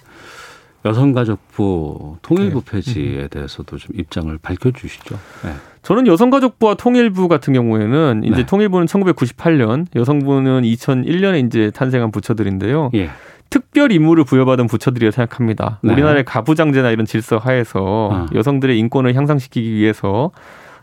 [0.86, 2.72] 여성가족부 통일부 네.
[2.72, 3.28] 폐지에 음.
[3.30, 5.16] 대해서도 좀 입장을 밝혀주시죠.
[5.44, 5.54] 네.
[5.82, 8.46] 저는 여성가족부와 통일부 같은 경우에는 이제 네.
[8.46, 12.92] 통일부는 1998년, 여성부는 2001년에 이제 탄생한 부처들인데요.
[12.96, 13.10] 예.
[13.50, 15.80] 특별 임무를 부여받은 부처들이라 생각합니다.
[15.82, 15.94] 네.
[15.94, 18.26] 우리나라의 가부장제나 이런 질서 하에서 어.
[18.34, 20.32] 여성들의 인권을 향상시키기 위해서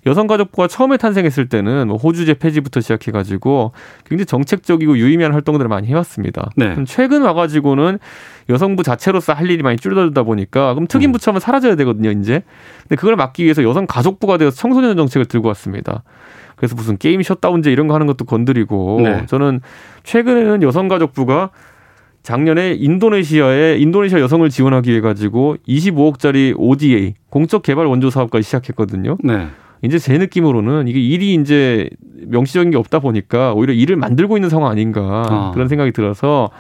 [0.07, 3.73] 여성가족부가 처음에 탄생했을 때는 뭐 호주제 폐지부터 시작해가지고
[4.05, 6.51] 굉장히 정책적이고 유의미한 활동들을 많이 해왔습니다.
[6.57, 6.77] 네.
[6.87, 7.99] 최근 와가지고는
[8.49, 11.13] 여성부 자체로서 할 일이 많이 줄어들다 보니까 그럼 특임 음.
[11.13, 12.43] 부처만 사라져야 되거든요, 이제.
[12.83, 16.03] 근데 그걸 막기 위해서 여성가족부가 되어서 청소년 정책을 들고 왔습니다.
[16.57, 19.27] 그래서 무슨 게임 셧다운제 이런 거 하는 것도 건드리고 네.
[19.27, 19.61] 저는
[20.03, 21.51] 최근에는 여성가족부가
[22.23, 29.19] 작년에 인도네시아에 인도네시아 여성을 지원하기 위해 가지고 25억짜리 ODA 공적 개발 원조 사업까지 시작했거든요.
[29.23, 29.49] 네.
[29.85, 31.91] 이제 제 느낌으로는 이게 일이 이제
[32.27, 35.51] 명시적인 게 없다 보니까 오히려 일을 만들고 있는 상황 아닌가 아.
[35.53, 36.51] 그런 생각이 들어서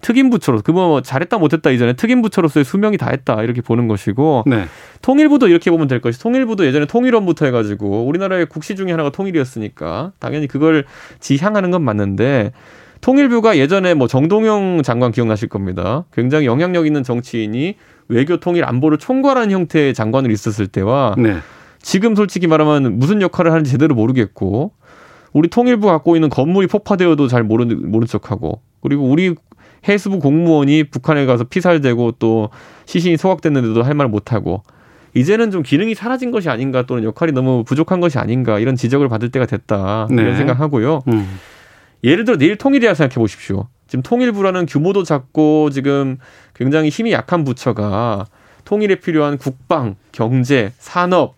[0.00, 4.64] 특임 부처로 그뭐 잘했다 못했다 이전에 특임 부처로서의 수명이 다했다 이렇게 보는 것이고 네.
[5.00, 10.48] 통일부도 이렇게 보면 될 것이 통일부도 예전에 통일원부터 해가지고 우리나라의 국시 중에 하나가 통일이었으니까 당연히
[10.48, 10.84] 그걸
[11.20, 12.52] 지향하는 건 맞는데
[13.00, 16.04] 통일부가 예전에 뭐 정동영 장관 기억나실 겁니다.
[16.12, 17.76] 굉장히 영향력 있는 정치인이
[18.08, 21.36] 외교 통일 안보를 총괄하는 형태의 장관으로 있었을 때와 네.
[21.82, 24.72] 지금 솔직히 말하면 무슨 역할을 하는지 제대로 모르겠고
[25.32, 29.34] 우리 통일부 갖고 있는 건물이 폭파되어도 잘 모르는 모른 척하고 그리고 우리
[29.88, 32.50] 해수부 공무원이 북한에 가서 피살되고 또
[32.86, 34.62] 시신이 소각됐는데도 할 말 못하고
[35.14, 39.30] 이제는 좀 기능이 사라진 것이 아닌가 또는 역할이 너무 부족한 것이 아닌가 이런 지적을 받을
[39.30, 40.22] 때가 됐다 네.
[40.22, 41.02] 이런 생각하고요.
[41.08, 41.38] 음.
[42.04, 43.68] 예를 들어 내일 통일이라 생각해 보십시오.
[43.86, 46.16] 지금 통일부라는 규모도 작고 지금
[46.54, 48.24] 굉장히 힘이 약한 부처가
[48.64, 51.34] 통일에 필요한 국방, 경제, 산업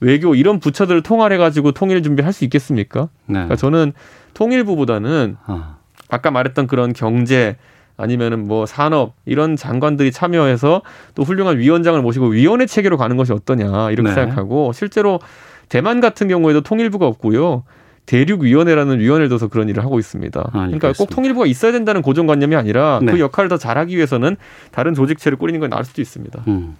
[0.00, 3.08] 외교 이런 부처들을 통할해 가지고 통일 준비할 수 있겠습니까?
[3.26, 3.34] 네.
[3.34, 3.92] 그러니까 저는
[4.34, 5.76] 통일부보다는 아.
[6.08, 7.56] 아까 말했던 그런 경제
[7.96, 10.82] 아니면은 뭐 산업 이런 장관들이 참여해서
[11.14, 14.14] 또 훌륭한 위원장을 모시고 위원회 체계로 가는 것이 어떠냐 이렇게 네.
[14.14, 15.20] 생각하고 실제로
[15.68, 17.64] 대만 같은 경우에도 통일부가 없고요.
[18.06, 20.40] 대륙위원회라는 위원회를 둬서 그런 일을 하고 있습니다.
[20.40, 23.12] 아, 그러니까 꼭 통일부가 있어야 된다는 고정관념이 아니라 그 네.
[23.12, 24.36] 그 역할을 더 잘하기 위해서는
[24.72, 26.42] 다른 조직체를 꾸리는 건 나을 수도 있습니다.
[26.48, 26.76] 음.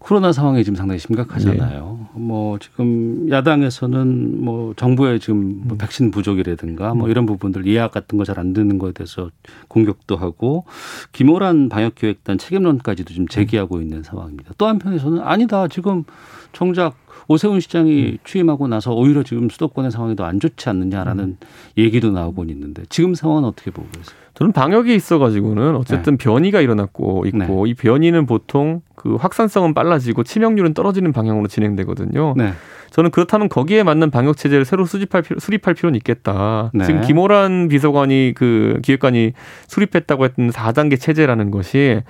[0.00, 1.98] 코로나 상황이 지금 상당히 심각하잖아요.
[2.00, 2.20] 네.
[2.20, 5.78] 뭐 지금 야당에서는 뭐 정부의 지금 뭐 음.
[5.78, 7.10] 백신 부족이라든가 뭐 음.
[7.10, 9.30] 이런 부분들 예약 같은 거 잘 안 되는 거에 대해서
[9.68, 10.64] 공격도 하고
[11.12, 13.82] 김호란 방역기획단 책임론까지도 지금 제기하고 음.
[13.82, 14.52] 있는 상황입니다.
[14.58, 16.04] 또 한편에서는 아니다 지금
[16.52, 16.96] 정작
[17.28, 21.38] 오세훈 시장이 취임하고 나서 오히려 지금 수도권의 상황이 더 안 좋지 않느냐라는
[21.76, 24.16] 얘기도 나오고 있는데 지금 상황은 어떻게 보고 계세요?
[24.34, 26.24] 저는 방역에 있어가지고는 어쨌든 네.
[26.24, 27.70] 변이가 일어났고 있고 네.
[27.70, 32.34] 이 변이는 보통 그 확산성은 빨라지고 치명률은 떨어지는 방향으로 진행되거든요.
[32.36, 32.52] 네.
[32.90, 36.70] 저는 그렇다면 거기에 맞는 방역 체제를 새로 수집할 필요, 수립할 필요는 있겠다.
[36.74, 36.84] 네.
[36.84, 39.32] 지금 김호란 비서관이 그 기획관이
[39.66, 42.02] 수립했다고 했던 4단계 체제라는 것이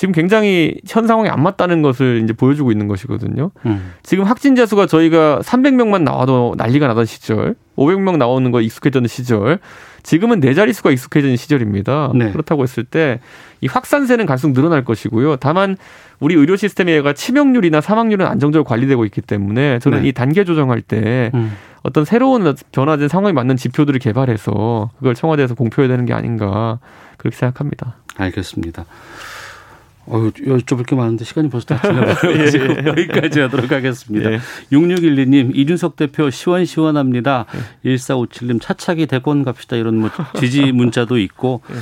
[0.00, 3.50] 지금 굉장히 현 상황에 안 맞다는 것을 이제 보여주고 있는 것이거든요.
[3.66, 3.92] 음.
[4.02, 9.58] 지금 확진자 수가 저희가 300명만 나와도 난리가 나던 시절, 500명 나오는 거 익숙해졌는 시절,
[10.02, 12.12] 지금은 네 자릿수가 익숙해진 시절입니다.
[12.14, 12.32] 네.
[12.32, 13.20] 그렇다고 했을 때
[13.60, 15.36] 이 확산세는 갈수록 늘어날 것이고요.
[15.36, 15.76] 다만
[16.18, 20.08] 우리 의료 시스템에가 치명률이나 사망률은 안정적으로 관리되고 있기 때문에 저는 네.
[20.08, 21.52] 이 단계 조정할 때 음.
[21.82, 26.78] 어떤 새로운 변화된 상황에 맞는 지표들을 개발해서 그걸 청와대에서 공표해야 되는 게 아닌가
[27.16, 27.96] 그렇게 생각합니다.
[28.16, 28.84] 알겠습니다.
[30.06, 32.86] 어, 여쭤볼 게 많은데 시간이 벌써 다 지나가지고 예, 예.
[32.86, 34.32] 여기까지 하도록 하겠습니다.
[34.32, 34.40] 예.
[34.72, 37.46] 6612님 이준석 대표 시원시원합니다.
[37.84, 37.94] 예.
[37.94, 41.74] 1457님 차차기 대권 갑시다 이런 뭐 지지 문자도 있고 예.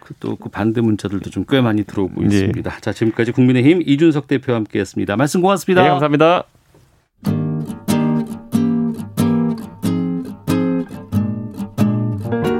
[0.00, 2.26] 그 또그 반대 문자들도 좀 꽤 많이 들어오고 예.
[2.26, 2.78] 있습니다.
[2.80, 5.16] 자 지금까지 국민의힘 이준석 대표와 함께했습니다.
[5.16, 5.82] 말씀 고맙습니다.
[5.82, 6.44] 네, 감사합니다.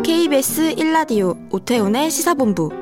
[0.05, 2.82] KBS 1라디오 오태훈의 시사본부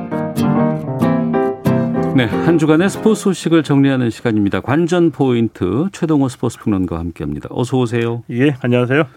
[2.15, 4.59] 네, 한 주간의 스포츠 소식을 정리하는 시간입니다.
[4.59, 7.47] 관전 포인트 최동호 스포츠 평론가와 함께합니다.
[7.51, 8.23] 어서 오세요.
[8.29, 9.07] 예, 안녕하세요.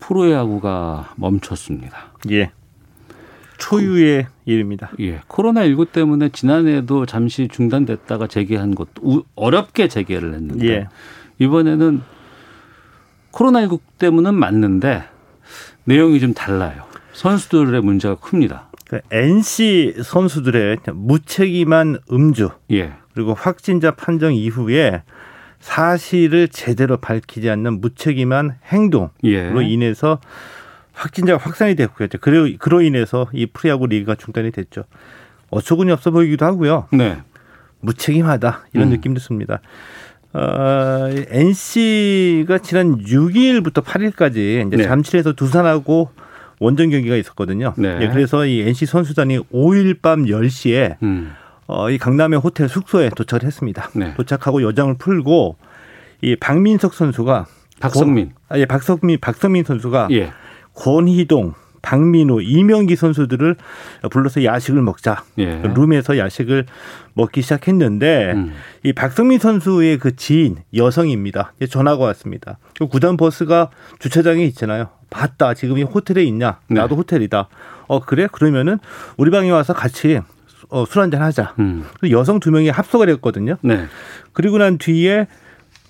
[0.00, 2.12] 프로야구가 멈췄습니다.
[2.30, 2.50] 예.
[3.58, 4.90] 초유의 일입니다.
[4.98, 5.20] 예.
[5.28, 10.88] 코로나19 때문에 지난해에도 잠시 중단됐다가 재개한 것도 어렵게 재개를 했는데 예.
[11.38, 12.02] 이번에는
[13.30, 15.04] 코로나19 때문은 맞는데
[15.84, 16.82] 내용이 좀 달라요.
[17.12, 18.70] 선수들의 문제가 큽니다.
[18.94, 22.92] 그 NC 선수들의 무책임한 음주 예.
[23.12, 25.02] 그리고 확진자 판정 이후에
[25.58, 29.66] 사실을 제대로 밝히지 않는 무책임한 행동으로 예.
[29.66, 30.20] 인해서
[30.92, 32.06] 확진자가 확산이 됐고요.
[32.20, 34.84] 그로, 그로 인해서 이 프리야구 리그가 중단이 됐죠.
[35.50, 36.86] 어처구니 없어 보이기도 하고요.
[36.92, 37.20] 네.
[37.80, 38.90] 무책임하다 이런 음.
[38.92, 39.60] 느낌도 듭니다.
[40.32, 44.82] 어, NC가 지난 6일부터 8일까지 이제 네.
[44.84, 46.10] 잠실에서 두산하고
[46.60, 47.74] 원정 경기가 있었거든요.
[47.76, 47.98] 네.
[48.02, 51.32] 예, 그래서 이 NC 선수단이 5일 밤 10시에 음.
[51.66, 53.90] 어, 이 강남의 호텔 숙소에 도착을 했습니다.
[53.94, 54.14] 네.
[54.14, 55.56] 도착하고 여장을 풀고
[56.22, 57.46] 이 박민석 선수가
[57.80, 58.30] 박성민.
[58.30, 60.32] 고, 아, 예, 박성민 박성민 선수가 예.
[60.74, 63.56] 권희동, 박민호, 이명기 선수들을
[64.10, 65.22] 불러서 야식을 먹자.
[65.38, 65.60] 예.
[65.62, 66.64] 룸에서 야식을
[67.12, 68.54] 먹기 시작했는데 음.
[68.82, 71.52] 이 박성민 선수의 그 지인 여성입니다.
[71.68, 72.58] 전화가 왔습니다.
[72.78, 74.88] 그 구단 버스가 주차장에 있잖아요.
[75.10, 75.52] 봤다.
[75.52, 76.58] 지금 이 호텔에 있냐?
[76.68, 76.80] 네.
[76.80, 76.96] 나도 네.
[76.96, 77.48] 호텔이다.
[77.86, 78.28] 어 그래?
[78.32, 78.78] 그러면은
[79.18, 80.20] 우리 방에 와서 같이
[80.70, 81.54] 어, 술 한잔 하자.
[81.58, 81.84] 음.
[82.10, 83.56] 여성 두 명이 합석을 했거든요.
[83.60, 83.86] 네.
[84.32, 85.28] 그리고 난 뒤에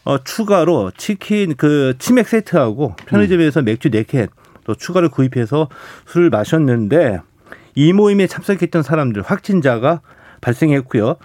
[0.05, 3.65] 어, 추가로 치킨 그 치맥 세트하고 편의점에서 음.
[3.65, 4.29] 맥주 네캔
[4.65, 5.69] 또 추가로 구입해서
[6.07, 7.21] 술을 마셨는데
[7.75, 10.01] 이 모임에 참석했던 사람들 확진자가
[10.41, 11.17] 발생했고요.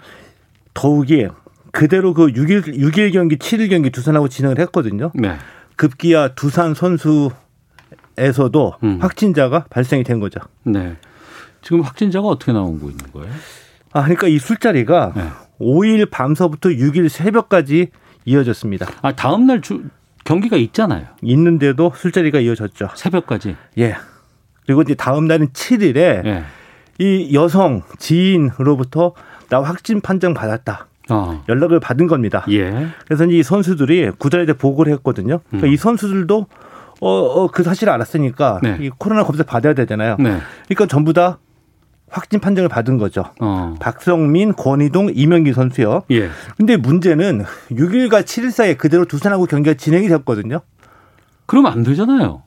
[0.74, 1.28] 더욱이
[1.72, 5.10] 그대로 그 6일 6일 경기 7일 경기 두산하고 진행을 했거든요.
[5.14, 5.36] 네.
[5.76, 7.34] 급기야 두산 선수에서도
[8.82, 8.98] 음.
[9.00, 10.40] 확진자가 발생이 된 거죠.
[10.64, 10.96] 네.
[11.62, 13.32] 지금 확진자가 어떻게 나오고 있는 거예요?
[13.92, 15.28] 아, 그러니까 이 술자리가 네.
[15.60, 17.88] 5일 밤서부터 6일 새벽까지
[18.24, 18.86] 이어졌습니다.
[19.02, 19.82] 아, 다음 날 주,
[20.30, 21.06] 경기가 있잖아요.
[21.22, 22.90] 있는데도 술자리가 이어졌죠.
[22.94, 23.56] 새벽까지.
[23.78, 23.96] 예.
[24.64, 26.44] 그리고 이제 다음 날은 7일에 예.
[27.00, 29.14] 이 여성 지인으로부터
[29.48, 30.86] 나 확진 판정 받았다.
[31.10, 31.42] 어.
[31.48, 32.44] 연락을 받은 겁니다.
[32.48, 32.86] 예.
[33.08, 35.40] 그래서 이 선수들이 구단에 보고를 했거든요.
[35.48, 35.72] 그러니까 음.
[35.72, 36.46] 이 선수들도
[37.00, 38.76] 어, 어, 그 사실을 알았으니까 네.
[38.80, 40.16] 이 코로나 검사 받아야 되잖아요.
[40.20, 40.38] 네.
[40.68, 41.38] 그러니까 전부 다
[42.10, 43.24] 확진 판정을 받은 거죠.
[43.40, 43.74] 어.
[43.80, 46.02] 박성민, 권희동, 이명기 선수요.
[46.10, 46.28] 예.
[46.56, 50.60] 근데 문제는 6일과 7일 사이에 그대로 두산하고 경기가 진행이 됐거든요.
[51.46, 52.42] 그러면 안 되잖아요.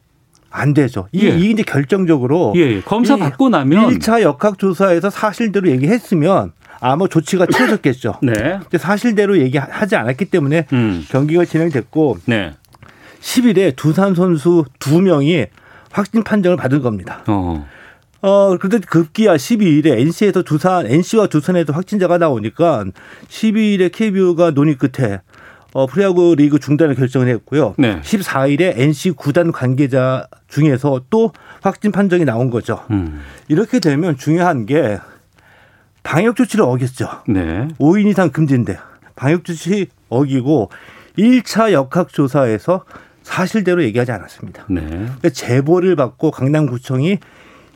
[0.49, 1.07] 안 되죠.
[1.11, 1.29] 이, 예.
[1.29, 2.81] 이 이제 결정적으로 예, 예.
[2.81, 8.15] 검사 받고 나면 1차 역학 조사에서 사실대로 얘기했으면 아무 조치가 취해졌겠죠.
[8.21, 8.33] 네.
[8.33, 11.05] 근데 사실대로 얘기하지 않았기 때문에 음.
[11.09, 12.53] 경기가 진행됐고 네.
[13.21, 15.45] 10일에 두산 선수 두 명이
[15.91, 17.23] 확진 판정을 받은 겁니다.
[17.27, 17.65] 어.
[18.23, 22.85] 어, 그런데 급기야 12일에 NC에서 두산, NC와 두산에도 확진자가 나오니까
[23.27, 25.19] 12일에 KBO가 논의 끝에
[25.73, 27.75] 어, 프리야구 리그 중단을 결정을 했고요.
[27.77, 27.99] 네.
[27.99, 32.85] 14일에 NC 구단 관계자 중에서 또 확진 판정이 나온 거죠.
[32.91, 33.21] 음.
[33.49, 34.99] 이렇게 되면 중요한 게
[36.03, 37.09] 방역 조치를 어겼죠.
[37.27, 37.67] 네.
[37.77, 38.77] 5인 이상 금지인데
[39.17, 40.69] 방역 조치 어기고
[41.17, 42.85] 1차 역학 조사에서
[43.23, 44.65] 사실대로 얘기하지 않았습니다.
[44.69, 44.81] 네.
[44.81, 47.19] 그러니까 제보를 받고 강남구청이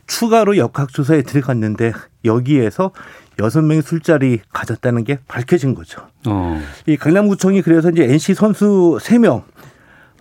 [0.07, 1.93] 추가로 역학조사에 들어갔는데
[2.25, 2.91] 여기에서
[3.39, 6.01] 여섯 명의 술자리 가졌다는 게 밝혀진 거죠.
[6.27, 6.59] 어.
[6.87, 9.43] 이 강남구청이 그래서 이제 NC 선수 세 명,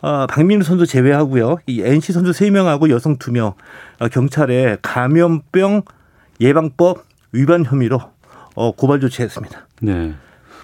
[0.02, 1.58] 어, 박민우 선수 제외하고요.
[1.66, 3.54] 이 NC 선수 세명하고 여성 두명
[3.98, 5.82] 어, 경찰에 감염병
[6.40, 8.00] 예방법 위반 혐의로
[8.54, 9.66] 어, 고발 조치했습니다.
[9.82, 10.14] 네.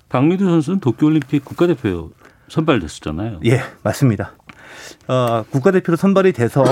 [0.09, 2.11] 박민우 선수는 도쿄올림픽 국가대표
[2.49, 3.41] 선발됐었잖아요.
[3.47, 4.33] 예, 맞습니다.
[5.09, 6.63] 어, 국가대표로 선발이 돼서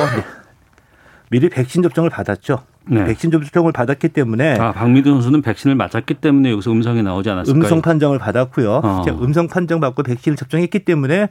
[1.30, 2.62] 미리 백신 접종을 받았죠.
[2.88, 3.04] 네.
[3.04, 7.62] 백신 접종을 받았기 때문에 아 박미도 선수는 백신을 맞았기 때문에 여기서 음성이 나오지 않았을까요?
[7.62, 8.80] 음성 판정을 받았고요.
[8.82, 9.04] 어.
[9.22, 11.28] 음성 판정 받고 백신을 접종했기 때문에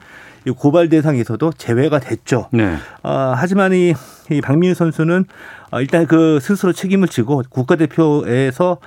[0.57, 2.47] 고발 대상에서도 제외가 됐죠.
[2.53, 2.75] 네.
[3.03, 3.93] 어, 하지만 이,
[4.31, 5.25] 이 박민우 선수는
[5.71, 8.77] 어, 일단 그 스스로 책임을 지고 국가대표에서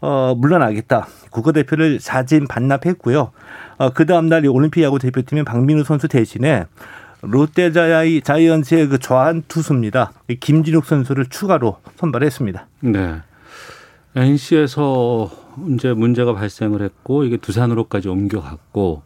[0.00, 1.06] 어, 물러나겠다.
[1.30, 3.32] 국가대표를 사진 반납했고요.
[3.76, 6.64] 어, 그 다음날 올림픽 야구 대표팀인 박민우 선수 대신에
[7.26, 10.12] 롯데 자이언츠의 그 좌한 투수입니다.
[10.40, 12.66] 김진욱 선수를 추가로 선발했습니다.
[12.80, 13.16] 네.
[14.16, 15.30] NC에서
[15.74, 19.02] 이제 문제가 발생을 했고 이게 두산으로까지 옮겨갔고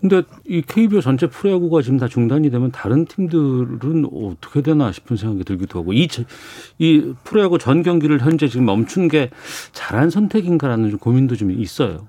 [0.00, 5.44] 근데 이 KBO 전체 프로야구가 지금 다 중단이 되면 다른 팀들은 어떻게 되나 싶은 생각이
[5.44, 6.06] 들기도 하고 이,
[6.78, 9.30] 이 프로야구 전 경기를 현재 지금 멈춘 게
[9.72, 12.06] 잘한 선택인가라는 좀 고민도 좀 있어요.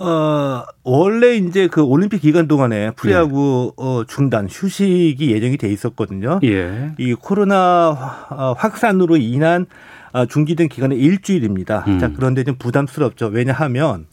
[0.00, 3.84] 어, 원래 이제 그 올림픽 기간 동안에 프리야구 예.
[3.84, 6.40] 어, 중단, 휴식이 예정이 돼 있었거든요.
[6.42, 6.92] 예.
[6.98, 9.66] 이 코로나 어, 확산으로 인한
[10.12, 11.84] 아, 중지된 기간은 일주일입니다.
[11.86, 11.98] 음.
[11.98, 13.26] 자, 그런데 좀 부담스럽죠.
[13.26, 14.06] 왜냐하면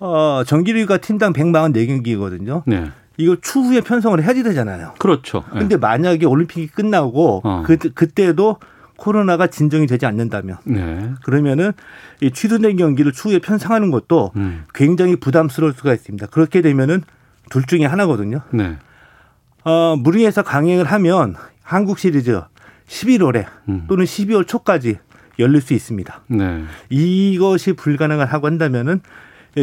[0.00, 2.62] 어, 정기리가 팀당 144경기거든요.
[2.66, 2.90] 네.
[3.16, 4.94] 이거 추후에 편성을 해야지 되잖아요.
[4.98, 5.44] 그렇죠.
[5.52, 5.60] 네.
[5.60, 7.62] 근데 만약에 올림픽이 끝나고 어.
[7.64, 8.58] 그, 그때도
[8.98, 11.12] 코로나가 진정이 되지 않는다면 네.
[11.24, 11.72] 그러면은
[12.20, 14.64] 이 취소된 경기를 추후에 편성하는 것도 음.
[14.74, 16.26] 굉장히 부담스러울 수가 있습니다.
[16.26, 17.02] 그렇게 되면은
[17.48, 18.42] 둘 중에 하나거든요.
[18.50, 18.76] 네.
[19.64, 22.40] 어, 무리해서 강행을 하면 한국 시리즈
[22.88, 23.84] 11월에 음.
[23.88, 24.98] 또는 12월 초까지
[25.38, 26.22] 열릴 수 있습니다.
[26.26, 26.64] 네.
[26.90, 29.00] 이것이 불가능을 하고 한다면은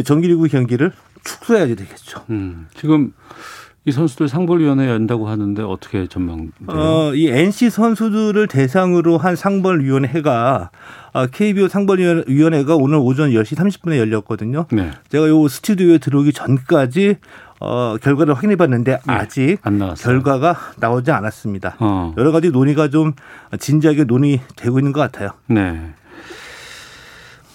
[0.02, 0.92] 정기리그 경기를
[1.24, 2.24] 축소해야 되겠죠.
[2.30, 2.68] 음.
[2.74, 3.12] 지금
[3.86, 6.50] 이 선수들 상벌위원회 연다고 하는데 어떻게 전망돼요?
[6.66, 10.70] 어, 이 NC 선수들을 대상으로 한 상벌위원회가
[11.32, 14.66] KBO 아, 상벌위원회가 오늘 오전 10시 30분에 열렸거든요.
[14.72, 14.90] 네.
[15.08, 17.18] 제가 요 스튜디오에 들어오기 전까지
[17.60, 19.58] 어, 결과를 확인해 봤는데 네, 아직
[19.98, 21.76] 결과가 나오지 않았습니다.
[21.78, 22.12] 어.
[22.18, 23.12] 여러 가지 논의가 좀
[23.56, 25.30] 진지하게 논의되고 있는 것 같아요.
[25.46, 25.94] 네.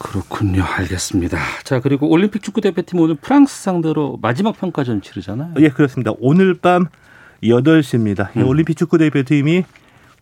[0.01, 0.63] 그렇군요.
[0.63, 1.37] 알겠습니다.
[1.63, 5.53] 자, 그리고 올림픽 축구 대표팀 오늘 프랑스 상대로 마지막 평가전 치르잖아요.
[5.59, 6.11] 예, 그렇습니다.
[6.19, 6.87] 오늘 밤
[7.43, 8.35] 8시입니다.
[8.35, 8.47] 음.
[8.47, 9.63] 올림픽 축구 대표팀이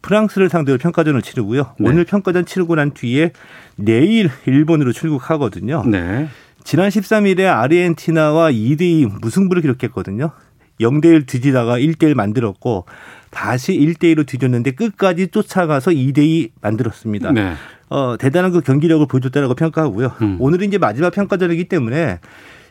[0.02, 1.76] 프랑스를 상대로 평가전을 치르고요.
[1.80, 1.90] 네.
[1.90, 3.32] 오늘 평가전 치르고 난 뒤에
[3.76, 5.84] 내일 일본으로 출국하거든요.
[5.86, 6.28] 네.
[6.64, 10.32] 지난 13일에 아르헨티나와 2대2 무승부를 기록했거든요.
[10.80, 12.86] 0대1 뒤지다가 1대1 만들었고
[13.32, 17.32] 다시 1대1로 뒤졌는데 끝까지 쫓아가서 2대2 만들었습니다.
[17.32, 17.54] 네.
[17.90, 20.12] 어, 대단한 그 경기력을 보여줬다라고 평가하고요.
[20.22, 20.38] 음.
[20.40, 22.20] 오늘은 이제 마지막 평가전이기 때문에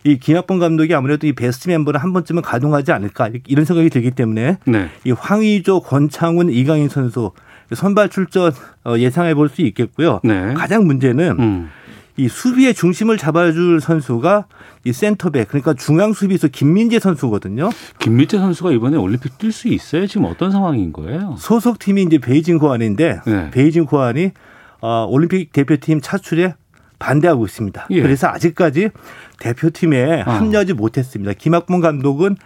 [0.04, 4.58] 이 김학범 감독이 아무래도 이 베스트 멤버를 한 번쯤은 가동하지 않을까 이런 생각이 들기 때문에
[4.64, 4.88] 네.
[5.04, 7.32] 이 황의조, 권창훈, 이강인 선수
[7.72, 8.52] 선발 출전
[8.84, 10.20] 어, 예상해 볼 수 있겠고요.
[10.22, 10.54] 네.
[10.54, 11.68] 가장 문제는 음.
[12.16, 14.46] 이 수비의 중심을 잡아줄 선수가
[14.84, 17.70] 이 센터백 그러니까 중앙 수비수 김민재 선수거든요.
[17.98, 20.06] 김민재 선수가 이번에 올림픽 뛸 수 있어요?
[20.06, 21.36] 지금 어떤 상황인 거예요?
[21.38, 23.50] 소속 팀이 이제 베이징 고안인데 네.
[23.50, 24.32] 베이징 고안이
[24.80, 26.54] 어, 올림픽 대표팀 차출에
[26.98, 27.86] 반대하고 있습니다.
[27.90, 28.02] 예.
[28.02, 28.90] 그래서 아직까지
[29.38, 30.30] 대표팀에 어.
[30.30, 31.32] 합류하지 못했습니다.
[31.32, 32.36] 김학봉 감독은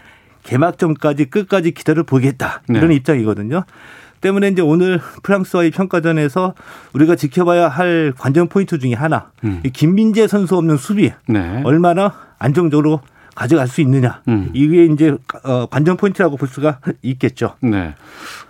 [0.45, 2.97] 개막전까지 끝까지 기다려 보겠다 이런 네.
[2.97, 3.65] 입장이거든요.
[4.21, 6.55] 때문에 이제 오늘 프랑스와의 평가전에서
[6.93, 9.63] 우리가 지켜봐야 할 관전 포인트 중에 하나, 음.
[9.73, 11.61] 김민재 선수 없는 수비 네.
[11.65, 13.01] 얼마나 안정적으로
[13.35, 14.21] 가져갈 수 있느냐.
[14.29, 14.51] 음.
[14.53, 17.55] 이게 이제 어, 관전 포인트라고 볼 수가 있겠죠.
[17.61, 17.95] 네.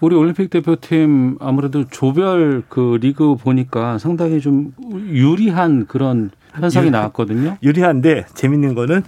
[0.00, 4.72] 우리 올림픽 대표팀 아무래도 조별 그 리그 보니까 상당히 좀
[5.08, 7.56] 유리한 그런 현상이 유리, 나왔거든요.
[7.62, 9.02] 유리한데 재밌는 거는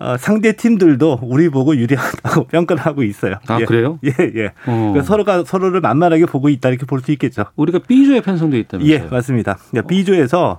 [0.00, 3.36] 어, 상대 팀들도 우리 보고 유리하다고 평가를 하고 있어요.
[3.46, 3.64] 아 예.
[3.64, 3.98] 그래요?
[4.04, 4.46] 예 예.
[4.66, 4.90] 어.
[4.92, 7.44] 그러니까 서로가 서로를 만만하게 보고 있다 이렇게 볼 수 있겠죠.
[7.56, 8.92] 우리가 B조에 편성돼 있다면서요?
[8.94, 9.58] 예 맞습니다.
[9.70, 10.58] 그러니까 B조에서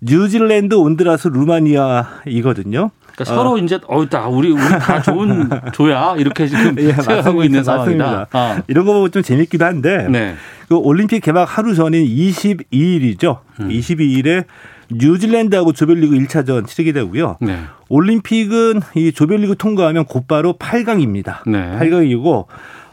[0.00, 2.90] 뉴질랜드, 온드라스, 루마니아 이거든요.
[3.16, 3.36] 그러니까 어.
[3.36, 8.28] 서로 이제 어나 우리 우리 다 좋은 조야 이렇게 지금 예, 생각하고 있는 상황이다.
[8.30, 8.62] 아.
[8.68, 10.34] 이런 거 보면 좀 재밌기도 한데 네.
[10.68, 13.38] 그 올림픽 개막 하루 전인 22일이죠.
[13.60, 13.68] 음.
[13.68, 14.44] 22일에
[14.90, 17.38] 뉴질랜드하고 조별리그 1차전 치르게 되고요.
[17.40, 17.58] 네.
[17.88, 21.48] 올림픽은 이 조별리그 통과하면 곧바로 8강입니다.
[21.50, 21.78] 네.
[21.80, 22.46] 8강이고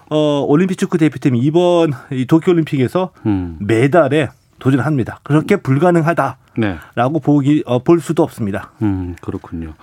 [0.09, 3.57] 어 올림픽 축구 대표팀 이번 이 도쿄 올림픽에서 음.
[3.59, 4.29] 메달에
[4.63, 5.19] 도전합니다.
[5.23, 6.78] 그렇게 불가능하다라고 네.
[7.21, 8.71] 보기 어, 볼 수도 없습니다.
[8.82, 9.73] 음 그렇군요.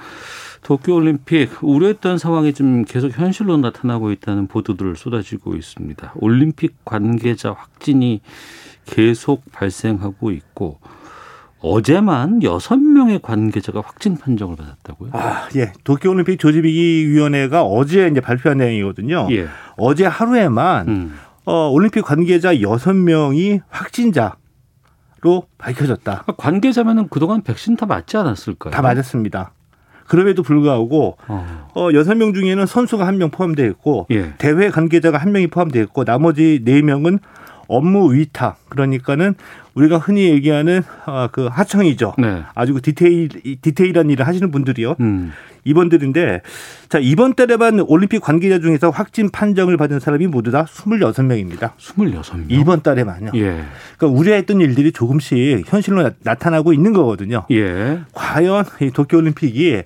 [0.62, 6.12] 도쿄올림픽 우려했던 상황이 좀 계속 현실로 나타나고 있다는 보도들을 쏟아지고 있습니다.
[6.16, 8.22] 올림픽 관계자 확진이
[8.86, 10.78] 계속 발생하고 있고
[11.60, 15.10] 어제만 여섯 명의 관계자가 확진 판정을 받았다고요?
[15.12, 15.72] 아, 예.
[15.84, 19.28] 도쿄올림픽 조직위원회가 어제 이제 발표한 내용이거든요.
[19.30, 19.46] 예.
[19.76, 21.14] 어제 하루에만 음.
[21.44, 24.36] 어, 올림픽 관계자 여섯 명이 확진자
[25.22, 26.02] 로 밝혀졌다.
[26.22, 28.72] 그러니까 관계자면은 그동안 백신 다 맞지 않았을까요?
[28.72, 29.52] 다 맞았습니다.
[30.06, 31.68] 그럼에도 불구하고 어.
[31.74, 34.32] 어, 6명 중에는 선수가 한 명 포함되어 있고 예.
[34.38, 37.18] 대회 관계자가 한 명이 포함되어 있고 나머지 4명은
[37.70, 39.34] 업무 위탁 그러니까는
[39.74, 42.14] 우리가 흔히 얘기하는 어, 그 하청이죠.
[42.18, 42.42] 네.
[42.54, 43.28] 아주 그 디테일
[43.62, 44.96] 디테일한 일을 하시는 분들이요.
[45.00, 45.32] 음.
[45.64, 46.40] 이번들인데
[46.88, 51.72] 자 이번 달에만 올림픽 관계자 중에서 확진 판정을 받은 사람이 모두 다 26명입니다.
[51.76, 52.46] 26명.
[52.48, 53.32] 이번 달에만요.
[53.34, 53.64] 예.
[53.96, 57.44] 그러니까 우려했던 일들이 조금씩 현실로 나, 타나고 있는 거거든요.
[57.50, 58.00] 예.
[58.12, 59.82] 과연 이 도쿄 올림픽이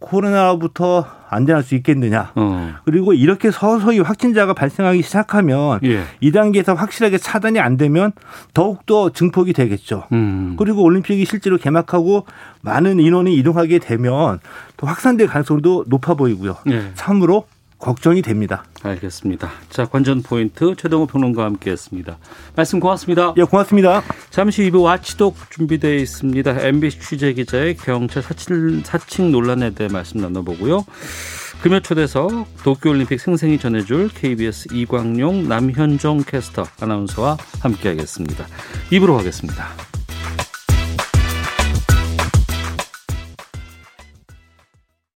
[0.00, 2.32] 코로나로부터 안전할 수 있겠느냐.
[2.34, 2.74] 어.
[2.84, 6.04] 그리고 이렇게 서서히 확진자가 발생하기 시작하면 예.
[6.20, 8.12] 이 단계에서 확실하게 차단이 안 되면
[8.54, 10.04] 더욱더 증폭이 되겠죠.
[10.12, 10.56] 음.
[10.58, 12.26] 그리고 올림픽이 실제로 개막하고
[12.62, 14.40] 많은 인원이 이동하게 되면
[14.76, 16.56] 또 확산될 가능성도 높아 보이고요.
[16.70, 16.90] 예.
[16.94, 17.44] 참으로
[17.78, 18.64] 걱정이 됩니다.
[18.82, 19.50] 알겠습니다.
[19.70, 22.18] 자, 관전 포인트 최동호 평론가와 함께했습니다.
[22.56, 23.34] 말씀 고맙습니다.
[23.36, 24.02] 예, 고맙습니다.
[24.30, 26.66] 잠시 2부 와치독 준비되어 있습니다.
[26.66, 30.84] MBC 취재 기자의 경찰 사칭, 사칭 논란에 대해 말씀 나눠보고요.
[31.62, 38.46] 금요 초대석 도쿄올림픽 생생히 전해줄 KBS 이광용 남현종 캐스터 아나운서와 함께하겠습니다.
[38.92, 39.97] 입으로 하겠습니다.